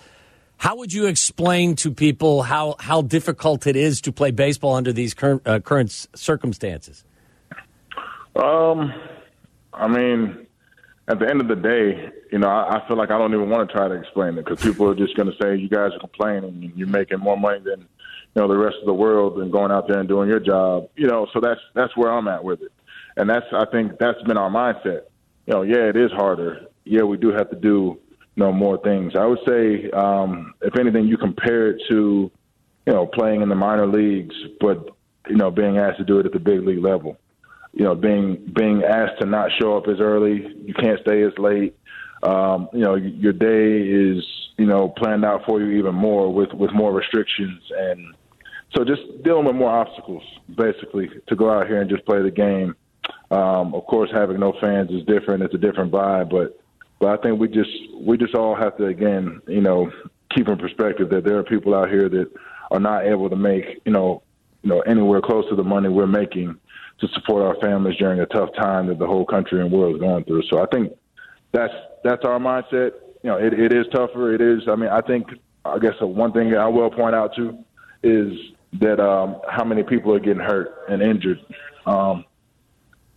How 0.59 0.77
would 0.77 0.93
you 0.93 1.07
explain 1.07 1.75
to 1.77 1.91
people 1.91 2.45
how 2.45 2.77
how 2.79 3.03
difficult 3.03 3.67
it 3.67 3.75
is 3.75 4.01
to 4.03 4.13
play 4.13 4.31
baseball 4.31 4.77
under 4.77 4.93
these 4.93 5.13
current 5.13 5.43
uh, 5.45 5.59
current 5.59 5.91
circumstances? 6.15 7.05
Um, 8.37 8.93
I 9.73 9.89
mean, 9.89 10.47
at 11.09 11.19
the 11.19 11.29
end 11.29 11.41
of 11.41 11.49
the 11.49 11.57
day, 11.57 12.11
you 12.31 12.39
know, 12.39 12.47
I, 12.47 12.77
I 12.77 12.87
feel 12.87 12.97
like 12.97 13.11
I 13.11 13.19
don't 13.19 13.35
even 13.35 13.51
want 13.51 13.69
to 13.69 13.75
try 13.75 13.89
to 13.89 13.95
explain 13.95 14.39
it 14.39 14.45
because 14.45 14.63
people 14.63 14.89
are 14.89 14.95
just 14.95 15.17
going 15.17 15.27
to 15.27 15.35
say 15.43 15.57
you 15.57 15.69
guys 15.69 15.91
are 15.95 15.99
complaining 15.99 16.63
and 16.63 16.73
you're 16.77 16.87
making 16.87 17.19
more 17.19 17.37
money 17.37 17.59
than 17.59 17.81
you 17.81 18.41
know 18.41 18.47
the 18.47 18.57
rest 18.57 18.77
of 18.81 18.87
the 18.87 18.95
world 18.95 19.41
and 19.41 19.51
going 19.51 19.73
out 19.73 19.89
there 19.89 19.99
and 19.99 20.09
doing 20.09 20.29
your 20.29 20.39
job. 20.39 20.89
You 20.95 21.09
know, 21.09 21.27
so 21.33 21.41
that's 21.41 21.61
that's 21.75 21.97
where 21.97 22.13
I'm 22.13 22.29
at 22.29 22.45
with 22.45 22.63
it, 22.63 22.71
and 23.16 23.28
that's 23.28 23.47
I 23.52 23.64
think 23.71 23.99
that's 23.99 24.23
been 24.23 24.37
our 24.37 24.50
mindset. 24.50 25.02
You 25.47 25.54
know, 25.54 25.62
yeah, 25.62 25.88
it 25.88 25.97
is 25.97 26.11
harder. 26.12 26.66
Yeah, 26.85 27.02
we 27.02 27.16
do 27.16 27.31
have 27.31 27.50
to 27.50 27.57
do 27.57 27.99
you 28.37 28.42
know 28.45 28.52
more 28.52 28.78
things. 28.83 29.12
I 29.19 29.26
would 29.26 29.40
say, 29.47 29.90
um, 29.90 30.54
if 30.62 30.78
anything, 30.78 31.07
you 31.07 31.16
compare 31.16 31.71
it 31.71 31.83
to 31.90 32.31
you 32.87 32.92
know 32.92 33.07
playing 33.07 33.42
in 33.42 33.49
the 33.49 33.54
minor 33.54 33.87
leagues, 33.87 34.35
but 34.61 34.88
you 35.28 35.37
know 35.37 35.50
being 35.50 35.78
asked 35.78 35.99
to 35.99 36.04
do 36.04 36.19
it 36.19 36.26
at 36.26 36.33
the 36.33 36.38
big 36.38 36.62
league 36.62 36.83
level 36.83 37.19
you 37.73 37.85
know, 37.85 37.95
being 37.95 38.52
being 38.54 38.83
asked 38.85 39.21
to 39.21 39.26
not 39.26 39.50
show 39.59 39.76
up 39.76 39.88
as 39.88 39.99
early, 39.99 40.47
you 40.64 40.75
can't 40.75 41.00
stay 41.00 41.23
as 41.23 41.33
late. 41.38 41.76
Um, 42.23 42.69
you 42.73 42.81
know, 42.81 42.95
your 42.95 43.33
day 43.33 43.81
is 43.81 44.25
you 44.59 44.66
know 44.66 44.90
planned 44.90 45.25
out 45.25 45.45
for 45.47 45.61
you 45.61 45.78
even 45.78 45.95
more 45.95 46.33
with 46.33 46.52
with 46.52 46.73
more 46.73 46.92
restrictions 46.92 47.62
and 47.75 48.14
so 48.75 48.85
just 48.85 49.02
dealing 49.23 49.45
with 49.45 49.54
more 49.54 49.71
obstacles 49.71 50.23
basically 50.57 51.09
to 51.26 51.37
go 51.37 51.50
out 51.50 51.66
here 51.66 51.81
and 51.81 51.90
just 51.90 52.04
play 52.07 52.23
the 52.23 52.31
game. 52.31 52.75
Um, 53.33 53.75
of 53.75 53.87
course, 53.87 54.11
having 54.12 54.39
no 54.39 54.53
fans 54.61 54.91
is 54.91 55.05
different; 55.07 55.43
it's 55.43 55.55
a 55.55 55.59
different 55.59 55.91
vibe, 55.91 56.31
but 56.31 56.61
but 57.01 57.19
I 57.19 57.23
think 57.23 57.41
we 57.41 57.49
just 57.49 57.71
we 57.99 58.19
just 58.19 58.35
all 58.35 58.55
have 58.55 58.77
to 58.77 58.87
again, 58.87 59.41
you 59.49 59.62
know, 59.62 59.91
keep 60.35 60.49
in 60.49 60.59
perspective 60.59 61.09
that 61.11 61.25
there 61.25 61.39
are 61.39 61.43
people 61.43 61.75
out 61.75 61.89
here 61.89 62.11
that 62.11 62.31
are 62.71 62.81
not 62.81 63.07
able 63.07 63.31
to 63.31 63.37
make 63.37 63.81
you 63.87 63.93
know 63.93 64.23
you 64.62 64.69
know 64.69 64.81
anywhere 64.81 65.23
close 65.23 65.49
to 65.49 65.57
the 65.57 65.65
money 65.65 65.89
we're 65.89 66.07
making 66.07 66.55
to 67.01 67.09
support 67.15 67.43
our 67.43 67.57
families 67.61 67.97
during 67.99 68.21
a 68.21 68.27
tough 68.27 68.51
time 68.61 68.87
that 68.89 68.99
the 68.99 69.07
whole 69.07 69.25
country 69.25 69.62
and 69.62 69.73
world 69.73 69.97
is 69.97 70.01
going 70.01 70.25
through. 70.25 70.43
So 70.51 70.62
I 70.62 70.67
think 70.67 70.93
that's 71.53 71.73
that's 72.05 72.25
our 72.27 72.39
mindset. 72.39 72.93
You 73.23 73.31
know, 73.31 73.37
it, 73.37 73.55
it 73.55 73.73
is 73.73 73.87
tougher. 73.95 74.35
It 74.35 74.43
is. 74.43 74.69
I 74.69 74.77
mean, 74.77 74.91
I 74.91 75.01
think 75.01 75.29
I 75.65 75.79
guess 75.79 75.95
the 76.01 76.07
one 76.07 76.33
thing 76.33 76.55
I 76.55 76.69
will 76.69 76.91
point 76.91 77.15
out 77.15 77.35
too 77.35 77.59
is 78.03 78.33
that 78.75 79.01
um, 79.01 79.41
how 79.49 79.65
many 79.65 79.83
people 79.83 80.15
are 80.15 80.21
getting 80.21 80.43
hurt 80.43 80.85
and 80.91 81.01
injured. 81.01 81.41
Um, 81.87 82.27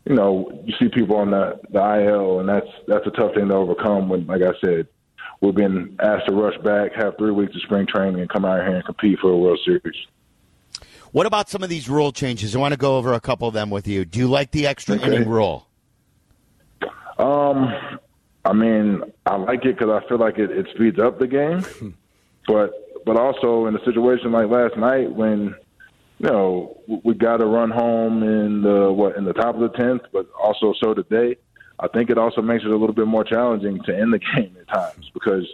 you 0.05 0.15
know, 0.15 0.61
you 0.65 0.73
see 0.79 0.87
people 0.89 1.17
on 1.17 1.31
the 1.31 1.59
the 1.71 1.79
IL, 1.79 2.39
and 2.39 2.47
that's 2.47 2.67
that's 2.87 3.05
a 3.07 3.11
tough 3.11 3.33
thing 3.33 3.47
to 3.47 3.55
overcome. 3.55 4.07
When, 4.07 4.27
like 4.27 4.41
I 4.41 4.53
said, 4.63 4.87
we've 5.41 5.55
been 5.55 5.97
asked 5.99 6.27
to 6.27 6.33
rush 6.33 6.57
back, 6.59 6.93
have 6.93 7.17
three 7.17 7.31
weeks 7.31 7.55
of 7.55 7.61
spring 7.63 7.87
training, 7.87 8.21
and 8.21 8.29
come 8.29 8.45
out 8.45 8.61
here 8.61 8.75
and 8.75 8.85
compete 8.85 9.19
for 9.19 9.31
a 9.31 9.37
World 9.37 9.59
Series. 9.65 9.95
What 11.11 11.25
about 11.25 11.49
some 11.49 11.63
of 11.63 11.69
these 11.69 11.89
rule 11.89 12.11
changes? 12.11 12.55
I 12.55 12.59
want 12.59 12.73
to 12.73 12.77
go 12.77 12.97
over 12.97 13.13
a 13.13 13.21
couple 13.21 13.47
of 13.47 13.53
them 13.53 13.69
with 13.69 13.87
you. 13.87 14.05
Do 14.05 14.19
you 14.19 14.27
like 14.27 14.51
the 14.51 14.67
extra 14.67 14.95
okay. 14.95 15.07
inning 15.07 15.29
rule? 15.29 15.65
Um, 17.17 17.73
I 18.43 18.53
mean, 18.53 19.01
I 19.25 19.37
like 19.37 19.65
it 19.65 19.77
because 19.79 19.89
I 19.89 20.07
feel 20.07 20.19
like 20.19 20.37
it, 20.37 20.51
it 20.51 20.67
speeds 20.75 20.99
up 20.99 21.17
the 21.17 21.27
game, 21.27 21.65
but 22.47 22.73
but 23.05 23.17
also 23.17 23.65
in 23.65 23.75
a 23.75 23.83
situation 23.85 24.31
like 24.31 24.49
last 24.49 24.77
night 24.77 25.11
when 25.11 25.55
you 26.19 26.29
know 26.29 26.77
we 27.03 27.13
got 27.13 27.37
to 27.37 27.45
run 27.45 27.71
home 27.71 28.23
in 28.23 28.61
the 28.61 28.91
what 28.91 29.15
in 29.17 29.25
the 29.25 29.33
top 29.33 29.55
of 29.55 29.61
the 29.61 29.77
tenth, 29.77 30.03
but 30.11 30.27
also 30.41 30.73
so 30.81 30.93
today. 30.93 31.37
I 31.77 31.89
think 31.89 32.09
it 32.09 32.17
also 32.17 32.41
makes 32.41 32.63
it 32.63 32.69
a 32.69 32.77
little 32.77 32.95
bit 32.95 33.05
more 33.05 33.25
challenging 33.25 33.81
to 33.83 33.97
end 33.97 34.13
the 34.13 34.19
game 34.35 34.55
at 34.59 34.73
times 34.73 35.09
because 35.13 35.45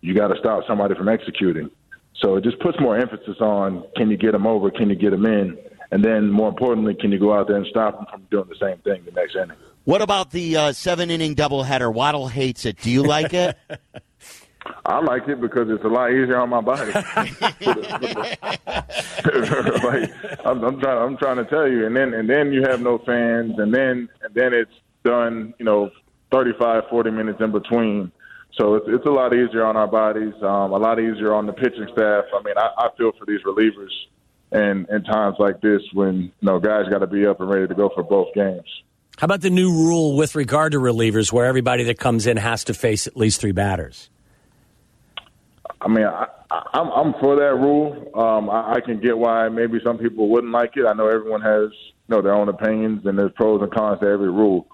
you 0.00 0.14
got 0.14 0.28
to 0.28 0.38
stop 0.38 0.64
somebody 0.66 0.94
from 0.94 1.08
executing. 1.08 1.70
So 2.20 2.36
it 2.36 2.44
just 2.44 2.58
puts 2.58 2.80
more 2.80 2.98
emphasis 2.98 3.36
on 3.40 3.84
can 3.96 4.10
you 4.10 4.16
get 4.16 4.32
them 4.32 4.46
over, 4.46 4.70
can 4.70 4.90
you 4.90 4.96
get 4.96 5.10
them 5.10 5.24
in, 5.24 5.56
and 5.90 6.04
then 6.04 6.30
more 6.30 6.48
importantly, 6.48 6.94
can 6.94 7.12
you 7.12 7.18
go 7.18 7.32
out 7.32 7.46
there 7.46 7.56
and 7.56 7.66
stop 7.66 7.96
them 7.96 8.06
from 8.10 8.22
doing 8.30 8.48
the 8.48 8.56
same 8.56 8.78
thing 8.78 9.04
the 9.04 9.12
next 9.12 9.36
inning. 9.36 9.56
What 9.84 10.02
about 10.02 10.32
the 10.32 10.56
uh, 10.56 10.72
seven 10.72 11.10
inning 11.10 11.34
doubleheader? 11.34 11.92
Waddle 11.92 12.28
hates 12.28 12.66
it. 12.66 12.78
Do 12.78 12.90
you 12.90 13.02
like 13.02 13.32
it? 13.32 13.56
I 14.88 15.00
like 15.00 15.28
it 15.28 15.40
because 15.40 15.68
it's 15.68 15.84
a 15.84 15.88
lot 15.88 16.10
easier 16.10 16.38
on 16.38 16.48
my 16.48 16.62
body. 16.62 16.90
like, 16.92 17.12
I'm, 20.46 20.64
I'm 20.64 20.80
trying, 20.80 20.98
I'm 20.98 21.16
trying 21.18 21.36
to 21.36 21.44
tell 21.44 21.68
you, 21.68 21.84
and 21.86 21.94
then 21.94 22.14
and 22.14 22.28
then 22.28 22.52
you 22.52 22.62
have 22.62 22.80
no 22.80 22.98
fans, 22.98 23.58
and 23.58 23.72
then 23.74 24.08
and 24.22 24.34
then 24.34 24.54
it's 24.54 24.72
done. 25.04 25.52
You 25.58 25.66
know, 25.66 25.90
35, 26.32 26.84
40 26.88 27.10
minutes 27.10 27.38
in 27.40 27.52
between. 27.52 28.10
So 28.58 28.76
it's, 28.76 28.86
it's 28.88 29.06
a 29.06 29.10
lot 29.10 29.34
easier 29.34 29.64
on 29.64 29.76
our 29.76 29.86
bodies, 29.86 30.32
um, 30.42 30.72
a 30.72 30.78
lot 30.78 30.98
easier 30.98 31.34
on 31.34 31.46
the 31.46 31.52
pitching 31.52 31.86
staff. 31.92 32.24
I 32.34 32.42
mean, 32.42 32.54
I, 32.56 32.70
I 32.78 32.88
feel 32.96 33.12
for 33.18 33.26
these 33.26 33.40
relievers 33.42 33.92
and 34.50 34.88
in 34.88 35.04
times 35.04 35.36
like 35.38 35.60
this 35.60 35.82
when 35.92 36.22
you 36.22 36.32
know 36.40 36.58
guys 36.58 36.88
got 36.88 37.00
to 37.00 37.06
be 37.06 37.26
up 37.26 37.40
and 37.40 37.50
ready 37.50 37.68
to 37.68 37.74
go 37.74 37.90
for 37.94 38.02
both 38.02 38.32
games. 38.34 38.66
How 39.18 39.26
about 39.26 39.42
the 39.42 39.50
new 39.50 39.70
rule 39.70 40.16
with 40.16 40.34
regard 40.34 40.72
to 40.72 40.78
relievers, 40.78 41.32
where 41.32 41.44
everybody 41.44 41.84
that 41.84 41.98
comes 41.98 42.26
in 42.26 42.36
has 42.36 42.64
to 42.64 42.74
face 42.74 43.06
at 43.06 43.16
least 43.16 43.40
three 43.40 43.52
batters? 43.52 44.08
I 45.80 45.88
mean, 45.88 46.04
I, 46.04 46.26
I'm 46.50 46.90
I'm 46.90 47.12
for 47.20 47.36
that 47.36 47.54
rule. 47.54 48.10
Um, 48.14 48.50
I, 48.50 48.74
I 48.74 48.80
can 48.80 49.00
get 49.00 49.16
why 49.16 49.48
maybe 49.48 49.78
some 49.84 49.98
people 49.98 50.28
wouldn't 50.28 50.52
like 50.52 50.76
it. 50.76 50.86
I 50.86 50.92
know 50.92 51.06
everyone 51.06 51.40
has 51.42 51.70
you 51.72 52.16
know 52.16 52.22
their 52.22 52.34
own 52.34 52.48
opinions 52.48 53.06
and 53.06 53.18
there's 53.18 53.32
pros 53.32 53.62
and 53.62 53.72
cons 53.72 54.00
to 54.00 54.06
every 54.06 54.30
rule. 54.30 54.66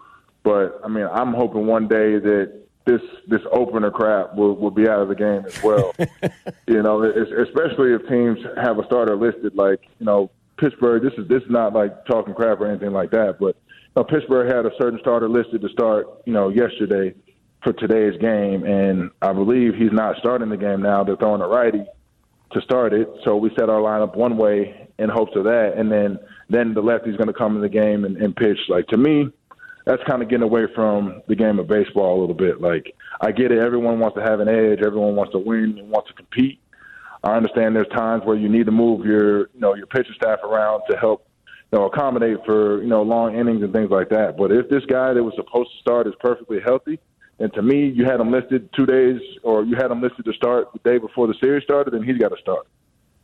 But 0.42 0.80
I 0.84 0.88
mean, 0.88 1.06
I'm 1.10 1.34
hoping 1.34 1.66
one 1.66 1.88
day 1.88 2.18
that 2.18 2.64
this 2.86 3.00
this 3.26 3.40
opener 3.52 3.90
crap 3.90 4.34
will 4.34 4.54
will 4.54 4.70
be 4.70 4.88
out 4.88 5.00
of 5.00 5.08
the 5.08 5.14
game 5.14 5.44
as 5.46 5.62
well. 5.62 5.94
you 6.66 6.82
know, 6.82 7.02
especially 7.02 7.92
if 7.92 8.06
teams 8.08 8.38
have 8.56 8.78
a 8.78 8.84
starter 8.86 9.16
listed 9.16 9.54
like 9.54 9.80
you 9.98 10.06
know 10.06 10.30
Pittsburgh. 10.58 11.02
This 11.02 11.12
is 11.18 11.28
this 11.28 11.42
is 11.42 11.50
not 11.50 11.74
like 11.74 12.06
talking 12.06 12.34
crap 12.34 12.60
or 12.60 12.66
anything 12.66 12.92
like 12.92 13.10
that, 13.10 13.36
but 13.38 13.56
you 13.56 13.92
know, 13.96 14.04
Pittsburgh 14.04 14.50
had 14.50 14.64
a 14.64 14.70
certain 14.78 14.98
starter 15.00 15.28
listed 15.28 15.60
to 15.62 15.68
start 15.68 16.06
you 16.24 16.32
know 16.32 16.48
yesterday 16.48 17.14
for 17.64 17.72
today's 17.72 18.20
game, 18.20 18.64
and 18.64 19.10
I 19.22 19.32
believe 19.32 19.74
he's 19.74 19.92
not 19.92 20.16
starting 20.18 20.50
the 20.50 20.56
game 20.56 20.82
now. 20.82 21.02
They're 21.02 21.16
throwing 21.16 21.40
a 21.40 21.48
righty 21.48 21.84
to 22.52 22.60
start 22.60 22.92
it, 22.92 23.08
so 23.24 23.36
we 23.36 23.50
set 23.58 23.68
our 23.68 23.80
lineup 23.80 24.14
one 24.14 24.36
way 24.36 24.88
in 24.98 25.08
hopes 25.08 25.32
of 25.34 25.44
that, 25.44 25.74
and 25.76 25.90
then 25.90 26.18
then 26.50 26.74
the 26.74 26.82
lefty's 26.82 27.16
going 27.16 27.26
to 27.26 27.32
come 27.32 27.56
in 27.56 27.62
the 27.62 27.68
game 27.68 28.04
and, 28.04 28.18
and 28.18 28.36
pitch. 28.36 28.58
Like 28.68 28.86
to 28.88 28.98
me, 28.98 29.30
that's 29.86 30.02
kind 30.04 30.22
of 30.22 30.28
getting 30.28 30.44
away 30.44 30.66
from 30.74 31.22
the 31.26 31.34
game 31.34 31.58
of 31.58 31.66
baseball 31.66 32.18
a 32.18 32.20
little 32.20 32.34
bit. 32.34 32.60
Like 32.60 32.94
I 33.20 33.32
get 33.32 33.50
it, 33.50 33.58
everyone 33.58 33.98
wants 33.98 34.16
to 34.16 34.22
have 34.22 34.40
an 34.40 34.48
edge, 34.48 34.80
everyone 34.84 35.16
wants 35.16 35.32
to 35.32 35.38
win 35.38 35.78
and 35.78 35.90
wants 35.90 36.10
to 36.10 36.14
compete. 36.14 36.60
I 37.24 37.36
understand 37.36 37.74
there's 37.74 37.88
times 37.88 38.22
where 38.24 38.36
you 38.36 38.50
need 38.50 38.66
to 38.66 38.72
move 38.72 39.06
your 39.06 39.40
you 39.54 39.60
know 39.60 39.74
your 39.74 39.86
pitching 39.86 40.14
staff 40.14 40.40
around 40.44 40.82
to 40.90 40.96
help 40.98 41.26
you 41.72 41.78
know 41.78 41.86
accommodate 41.86 42.44
for 42.44 42.82
you 42.82 42.88
know 42.88 43.02
long 43.02 43.34
innings 43.34 43.62
and 43.62 43.72
things 43.72 43.90
like 43.90 44.10
that. 44.10 44.36
But 44.36 44.52
if 44.52 44.68
this 44.68 44.84
guy 44.84 45.14
that 45.14 45.24
was 45.24 45.34
supposed 45.34 45.70
to 45.72 45.78
start 45.80 46.06
is 46.06 46.14
perfectly 46.20 46.60
healthy, 46.60 47.00
and 47.38 47.52
to 47.54 47.62
me 47.62 47.88
you 47.88 48.04
had 48.04 48.20
him 48.20 48.30
listed 48.30 48.68
two 48.74 48.86
days 48.86 49.20
or 49.42 49.64
you 49.64 49.76
had 49.76 49.90
him 49.90 50.00
listed 50.00 50.24
to 50.24 50.32
start 50.32 50.68
the 50.72 50.78
day 50.88 50.98
before 50.98 51.26
the 51.26 51.34
series 51.42 51.64
started, 51.64 51.94
then 51.94 52.02
he's 52.02 52.18
got 52.18 52.28
to 52.28 52.40
start 52.40 52.66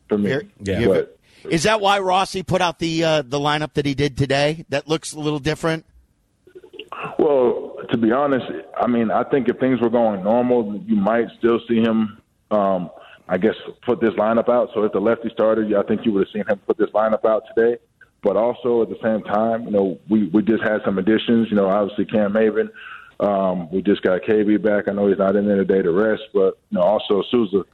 for 0.09 0.19
me. 0.19 0.37
Yeah. 0.61 0.87
But, 0.87 1.19
Is 1.49 1.63
that 1.63 1.81
why 1.81 2.01
Rossy 2.01 2.43
put 2.43 2.61
out 2.61 2.79
the 2.79 3.05
uh, 3.05 3.23
the 3.23 3.39
lineup 3.39 3.75
that 3.75 3.87
he 3.87 3.95
did 3.95 4.17
today? 4.17 4.67
That 4.69 4.89
looks 4.89 5.13
a 5.13 5.21
little 5.21 5.39
different. 5.39 5.87
Well, 7.19 7.77
to 7.91 7.97
be 7.97 8.13
honest, 8.13 8.47
I 8.79 8.87
mean, 8.87 9.11
I 9.11 9.25
think 9.25 9.49
if 9.49 9.59
things 9.59 9.81
were 9.81 9.91
going 9.91 10.23
normal, 10.23 10.83
you 10.87 10.97
might 10.97 11.27
still 11.39 11.61
see 11.69 11.81
him. 11.81 12.19
Um, 12.51 12.91
I 13.29 13.39
guess 13.39 13.55
put 13.87 14.01
this 14.01 14.11
lineup 14.15 14.49
out. 14.49 14.71
So 14.75 14.83
if 14.83 14.93
the 14.93 15.01
lefty 15.01 15.31
started, 15.33 15.73
I 15.73 15.83
think 15.85 16.05
you 16.05 16.13
would 16.13 16.27
have 16.27 16.33
seen 16.33 16.45
him 16.49 16.59
put 16.67 16.77
this 16.79 16.91
lineup 16.91 17.25
out 17.25 17.45
today. 17.55 17.79
But 18.23 18.37
also 18.37 18.83
at 18.83 18.89
the 18.89 18.99
same 19.03 19.23
time, 19.23 19.65
you 19.65 19.71
know, 19.71 19.99
we 20.11 20.29
we 20.29 20.43
just 20.43 20.63
had 20.63 20.81
some 20.85 20.99
additions. 20.99 21.49
You 21.49 21.57
know, 21.57 21.69
obviously 21.69 22.05
Cam 22.07 22.33
Maybin. 22.33 22.69
Um, 23.21 23.71
we 23.71 23.83
just 23.83 24.01
got 24.03 24.23
KB 24.23 24.63
back. 24.63 24.89
I 24.89 24.93
know 24.93 25.07
he's 25.07 25.19
not 25.19 25.37
in 25.37 25.47
there 25.47 25.59
today 25.59 25.83
to 25.83 25.93
rest, 25.93 26.23
but 26.33 26.59
you 26.71 26.79
know, 26.79 26.81
also 26.81 27.23
Souza 27.31 27.65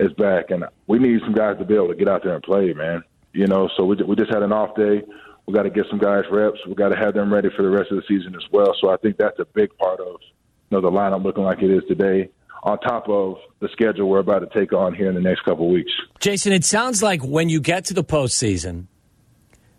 is 0.00 0.12
back, 0.14 0.50
and 0.50 0.64
we 0.86 0.98
need 0.98 1.20
some 1.20 1.34
guys 1.34 1.58
to 1.58 1.64
be 1.64 1.74
able 1.74 1.88
to 1.88 1.94
get 1.94 2.08
out 2.08 2.22
there 2.24 2.34
and 2.34 2.42
play, 2.42 2.72
man. 2.72 3.02
You 3.32 3.46
know, 3.46 3.68
so 3.76 3.84
we 3.84 3.96
we 3.96 4.16
just 4.16 4.32
had 4.32 4.42
an 4.42 4.52
off 4.52 4.74
day. 4.76 5.02
We 5.46 5.52
got 5.52 5.64
to 5.64 5.70
get 5.70 5.84
some 5.90 5.98
guys 5.98 6.24
reps. 6.30 6.58
We 6.66 6.74
got 6.74 6.88
to 6.88 6.96
have 6.96 7.12
them 7.12 7.32
ready 7.32 7.50
for 7.54 7.62
the 7.62 7.68
rest 7.68 7.90
of 7.90 7.98
the 7.98 8.02
season 8.08 8.34
as 8.34 8.44
well. 8.50 8.74
So 8.80 8.90
I 8.90 8.96
think 8.96 9.18
that's 9.18 9.38
a 9.38 9.44
big 9.44 9.76
part 9.76 10.00
of 10.00 10.20
you 10.70 10.70
know 10.70 10.80
the 10.80 10.90
lineup 10.90 11.22
looking 11.22 11.44
like 11.44 11.62
it 11.62 11.70
is 11.70 11.82
today. 11.86 12.30
On 12.62 12.78
top 12.78 13.10
of 13.10 13.36
the 13.60 13.68
schedule 13.72 14.08
we're 14.08 14.20
about 14.20 14.38
to 14.38 14.58
take 14.58 14.72
on 14.72 14.94
here 14.94 15.10
in 15.10 15.14
the 15.14 15.20
next 15.20 15.42
couple 15.42 15.66
of 15.66 15.72
weeks. 15.72 15.92
Jason, 16.18 16.54
it 16.54 16.64
sounds 16.64 17.02
like 17.02 17.22
when 17.22 17.50
you 17.50 17.60
get 17.60 17.84
to 17.86 17.94
the 17.94 18.02
postseason, 18.02 18.86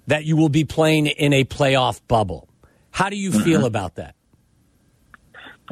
that 0.05 0.25
you 0.25 0.37
will 0.37 0.49
be 0.49 0.65
playing 0.65 1.07
in 1.07 1.33
a 1.33 1.45
playoff 1.45 1.99
bubble. 2.07 2.47
How 2.91 3.09
do 3.09 3.17
you 3.17 3.31
feel 3.31 3.65
about 3.65 3.95
that? 3.95 4.15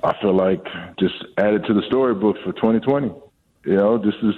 I 0.04 0.16
feel 0.22 0.36
like 0.36 0.64
just 1.00 1.16
added 1.38 1.66
to 1.68 1.74
the 1.74 1.84
storybook 1.88 2.38
for 2.44 2.54
2020. 2.54 3.12
You 3.66 3.76
know, 3.76 3.98
this 3.98 4.16
is 4.24 4.36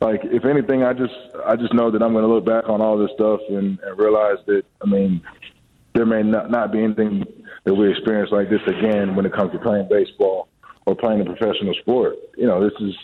like 0.00 0.20
if 0.24 0.44
anything, 0.44 0.82
I 0.82 0.92
just 0.92 1.14
I 1.46 1.56
just 1.56 1.72
know 1.72 1.90
that 1.90 2.02
I'm 2.02 2.12
going 2.12 2.24
to 2.24 2.32
look 2.32 2.44
back 2.44 2.68
on 2.68 2.80
all 2.80 2.98
this 2.98 3.10
stuff 3.14 3.40
and, 3.48 3.78
and 3.80 3.98
realize 3.98 4.38
that 4.46 4.62
I 4.82 4.86
mean 4.86 5.22
there 5.94 6.06
may 6.06 6.22
not, 6.22 6.50
not 6.50 6.72
be 6.72 6.82
anything 6.82 7.24
that 7.64 7.74
we 7.74 7.90
experience 7.90 8.30
like 8.30 8.50
this 8.50 8.60
again 8.66 9.16
when 9.16 9.26
it 9.26 9.32
comes 9.32 9.52
to 9.52 9.58
playing 9.58 9.88
baseball 9.88 10.48
or 10.86 10.94
playing 10.94 11.20
a 11.20 11.24
professional 11.24 11.74
sport. 11.80 12.16
You 12.36 12.46
know, 12.46 12.62
this 12.62 12.78
is 12.80 12.94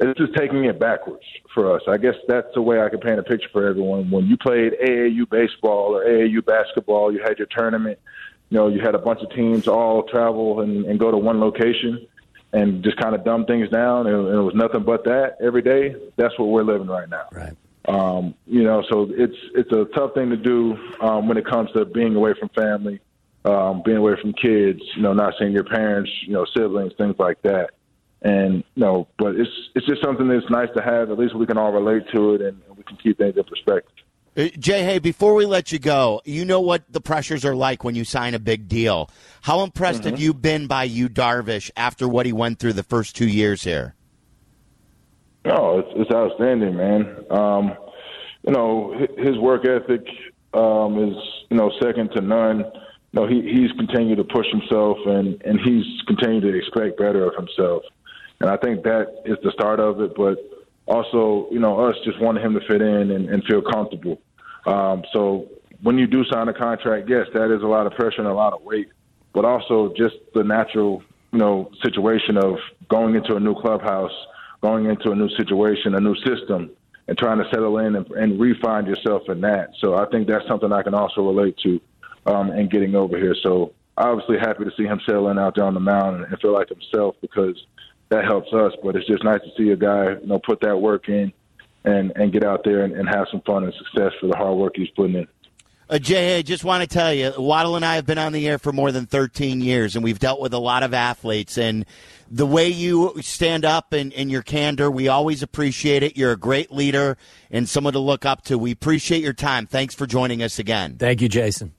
it's 0.00 0.18
just 0.18 0.34
taking 0.34 0.64
it 0.64 0.78
backwards 0.78 1.24
for 1.52 1.74
us. 1.74 1.82
I 1.88 1.98
guess 1.98 2.14
that's 2.28 2.46
the 2.54 2.62
way 2.62 2.80
I 2.80 2.88
can 2.88 3.00
paint 3.00 3.18
a 3.18 3.22
picture 3.22 3.48
for 3.52 3.66
everyone. 3.66 4.10
When 4.10 4.26
you 4.26 4.36
played 4.36 4.74
AAU 4.74 5.28
baseball 5.28 5.96
or 5.96 6.04
AAU 6.04 6.44
basketball, 6.44 7.12
you 7.12 7.20
had 7.22 7.38
your 7.38 7.48
tournament. 7.50 7.98
You 8.50 8.58
know, 8.58 8.68
you 8.68 8.80
had 8.80 8.94
a 8.94 8.98
bunch 8.98 9.20
of 9.22 9.30
teams 9.30 9.68
all 9.68 10.04
travel 10.04 10.60
and, 10.60 10.86
and 10.86 10.98
go 10.98 11.10
to 11.10 11.16
one 11.16 11.40
location 11.40 12.06
and 12.52 12.82
just 12.82 12.96
kind 12.96 13.14
of 13.14 13.24
dumb 13.24 13.44
things 13.44 13.68
down, 13.68 14.06
and, 14.06 14.26
and 14.26 14.34
it 14.34 14.42
was 14.42 14.54
nothing 14.54 14.82
but 14.82 15.04
that 15.04 15.36
every 15.42 15.62
day. 15.62 15.94
That's 16.16 16.38
what 16.38 16.48
we're 16.48 16.62
living 16.62 16.88
right 16.88 17.08
now. 17.08 17.26
Right. 17.32 17.54
Um, 17.88 18.34
you 18.46 18.64
know, 18.64 18.82
so 18.90 19.08
it's 19.10 19.36
it's 19.54 19.72
a 19.72 19.86
tough 19.94 20.14
thing 20.14 20.30
to 20.30 20.36
do 20.36 20.76
um, 21.00 21.28
when 21.28 21.36
it 21.36 21.46
comes 21.46 21.70
to 21.72 21.84
being 21.84 22.14
away 22.14 22.34
from 22.38 22.48
family, 22.50 23.00
um, 23.44 23.82
being 23.84 23.96
away 23.96 24.14
from 24.20 24.32
kids. 24.32 24.80
You 24.96 25.02
know, 25.02 25.12
not 25.12 25.34
seeing 25.38 25.52
your 25.52 25.64
parents, 25.64 26.10
you 26.22 26.32
know, 26.32 26.46
siblings, 26.56 26.92
things 26.98 27.16
like 27.18 27.40
that. 27.42 27.70
And 28.20 28.64
you 28.74 28.84
know, 28.84 29.08
but 29.18 29.36
it's 29.36 29.50
it's 29.74 29.86
just 29.86 30.02
something 30.02 30.28
that's 30.28 30.48
nice 30.50 30.68
to 30.76 30.82
have. 30.82 31.10
At 31.10 31.18
least 31.18 31.34
we 31.34 31.46
can 31.46 31.56
all 31.56 31.72
relate 31.72 32.04
to 32.14 32.34
it, 32.34 32.42
and, 32.42 32.60
and 32.68 32.76
we 32.76 32.82
can 32.82 32.96
keep 32.96 33.18
things 33.18 33.36
in 33.36 33.44
perspective. 33.44 33.92
Uh, 34.38 34.46
Jay, 34.56 34.84
hey, 34.84 35.00
before 35.00 35.34
we 35.34 35.46
let 35.46 35.72
you 35.72 35.80
go, 35.80 36.22
you 36.24 36.44
know 36.44 36.60
what 36.60 36.84
the 36.92 37.00
pressures 37.00 37.44
are 37.44 37.56
like 37.56 37.82
when 37.82 37.96
you 37.96 38.04
sign 38.04 38.34
a 38.34 38.38
big 38.38 38.68
deal. 38.68 39.10
How 39.40 39.64
impressed 39.64 40.04
have 40.04 40.20
you 40.20 40.32
been 40.32 40.68
by 40.68 40.84
Yu 40.84 41.08
Darvish, 41.08 41.72
after 41.76 42.06
what 42.06 42.24
he 42.24 42.32
went 42.32 42.60
through 42.60 42.74
the 42.74 42.84
first 42.84 43.16
two 43.16 43.26
years 43.26 43.64
here? 43.64 43.96
No, 45.44 45.80
it's, 45.80 45.88
it's 45.96 46.10
outstanding, 46.14 46.76
man. 46.76 47.24
Um, 47.30 47.76
you 48.46 48.52
know, 48.52 48.94
his 49.18 49.36
work 49.38 49.66
ethic 49.66 50.06
um, 50.54 50.98
is 51.02 51.16
you 51.50 51.56
know 51.56 51.72
second 51.82 52.12
to 52.12 52.20
none. 52.20 52.58
You 52.58 53.14
know, 53.14 53.26
he 53.26 53.42
he's 53.42 53.72
continued 53.72 54.18
to 54.18 54.24
push 54.24 54.46
himself, 54.52 54.98
and 55.04 55.42
and 55.42 55.58
he's 55.60 55.84
continued 56.06 56.42
to 56.42 56.56
expect 56.56 56.96
better 56.96 57.26
of 57.26 57.34
himself. 57.34 57.82
And 58.40 58.48
I 58.48 58.56
think 58.56 58.84
that 58.84 59.22
is 59.24 59.36
the 59.42 59.50
start 59.50 59.80
of 59.80 60.00
it. 60.00 60.14
But 60.14 60.38
also, 60.86 61.48
you 61.50 61.58
know, 61.58 61.80
us 61.88 61.96
just 62.04 62.20
wanting 62.20 62.44
him 62.44 62.54
to 62.54 62.60
fit 62.68 62.80
in 62.80 63.10
and, 63.10 63.28
and 63.28 63.42
feel 63.44 63.62
comfortable. 63.62 64.20
Um, 64.68 65.04
so 65.12 65.48
when 65.82 65.98
you 65.98 66.06
do 66.06 66.24
sign 66.24 66.48
a 66.48 66.54
contract, 66.54 67.08
yes, 67.08 67.26
that 67.34 67.54
is 67.54 67.62
a 67.62 67.66
lot 67.66 67.86
of 67.86 67.94
pressure 67.94 68.18
and 68.18 68.26
a 68.26 68.34
lot 68.34 68.52
of 68.52 68.62
weight. 68.62 68.88
But 69.32 69.44
also 69.44 69.92
just 69.96 70.16
the 70.34 70.44
natural, 70.44 71.02
you 71.32 71.38
know, 71.38 71.70
situation 71.82 72.36
of 72.36 72.58
going 72.88 73.14
into 73.14 73.36
a 73.36 73.40
new 73.40 73.54
clubhouse, 73.54 74.12
going 74.60 74.86
into 74.86 75.10
a 75.10 75.14
new 75.14 75.28
situation, 75.30 75.94
a 75.94 76.00
new 76.00 76.16
system, 76.16 76.70
and 77.06 77.16
trying 77.16 77.38
to 77.38 77.48
settle 77.50 77.78
in 77.78 77.96
and, 77.96 78.06
and 78.12 78.40
refine 78.40 78.86
yourself 78.86 79.22
in 79.28 79.40
that. 79.42 79.70
So 79.80 79.96
I 79.96 80.06
think 80.06 80.28
that's 80.28 80.46
something 80.46 80.72
I 80.72 80.82
can 80.82 80.94
also 80.94 81.22
relate 81.22 81.56
to 81.58 81.80
um, 82.26 82.50
and 82.50 82.70
getting 82.70 82.94
over 82.94 83.16
here. 83.16 83.36
So 83.42 83.72
obviously 83.96 84.38
happy 84.38 84.64
to 84.64 84.72
see 84.76 84.84
him 84.84 85.00
settling 85.06 85.38
out 85.38 85.54
there 85.54 85.64
on 85.64 85.74
the 85.74 85.80
mound 85.80 86.24
and 86.24 86.40
feel 86.40 86.52
like 86.52 86.68
himself 86.68 87.16
because 87.20 87.56
that 88.10 88.24
helps 88.24 88.52
us. 88.52 88.72
But 88.82 88.96
it's 88.96 89.06
just 89.06 89.24
nice 89.24 89.40
to 89.42 89.50
see 89.56 89.70
a 89.70 89.76
guy, 89.76 90.16
you 90.20 90.26
know, 90.26 90.38
put 90.38 90.60
that 90.60 90.76
work 90.76 91.08
in 91.08 91.32
and 91.84 92.12
and 92.16 92.32
get 92.32 92.44
out 92.44 92.62
there 92.64 92.84
and, 92.84 92.94
and 92.94 93.08
have 93.08 93.26
some 93.30 93.40
fun 93.42 93.64
and 93.64 93.72
success 93.74 94.12
for 94.20 94.26
the 94.26 94.36
hard 94.36 94.56
work 94.56 94.72
he's 94.76 94.90
putting 94.90 95.16
in. 95.16 95.28
Uh, 95.90 95.98
Jay, 95.98 96.36
I 96.38 96.42
just 96.42 96.64
want 96.64 96.82
to 96.82 96.86
tell 96.86 97.14
you, 97.14 97.32
Waddle 97.38 97.74
and 97.74 97.82
I 97.82 97.94
have 97.94 98.04
been 98.04 98.18
on 98.18 98.32
the 98.34 98.46
air 98.46 98.58
for 98.58 98.72
more 98.72 98.92
than 98.92 99.06
13 99.06 99.62
years, 99.62 99.96
and 99.96 100.04
we've 100.04 100.18
dealt 100.18 100.38
with 100.38 100.52
a 100.52 100.58
lot 100.58 100.82
of 100.82 100.92
athletes. 100.92 101.56
And 101.56 101.86
the 102.30 102.44
way 102.44 102.68
you 102.68 103.14
stand 103.22 103.64
up 103.64 103.94
and, 103.94 104.12
and 104.12 104.30
your 104.30 104.42
candor, 104.42 104.90
we 104.90 105.08
always 105.08 105.42
appreciate 105.42 106.02
it. 106.02 106.14
You're 106.14 106.32
a 106.32 106.36
great 106.36 106.70
leader 106.70 107.16
and 107.50 107.66
someone 107.66 107.94
to 107.94 108.00
look 108.00 108.26
up 108.26 108.42
to. 108.44 108.58
We 108.58 108.70
appreciate 108.70 109.22
your 109.22 109.32
time. 109.32 109.66
Thanks 109.66 109.94
for 109.94 110.06
joining 110.06 110.42
us 110.42 110.58
again. 110.58 110.96
Thank 110.98 111.22
you, 111.22 111.28
Jason. 111.30 111.72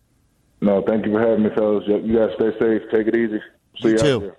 No, 0.60 0.82
thank 0.88 1.06
you 1.06 1.12
for 1.12 1.20
having 1.22 1.44
me, 1.44 1.52
fellas. 1.56 1.84
You 1.88 2.18
guys 2.18 2.32
stay 2.36 2.50
safe. 2.60 2.82
Take 2.92 3.06
it 3.06 3.16
easy. 3.16 3.40
See 3.80 3.90
You 3.90 3.92
you, 3.92 3.98
too. 4.00 4.16
out 4.16 4.22
there. 4.22 4.38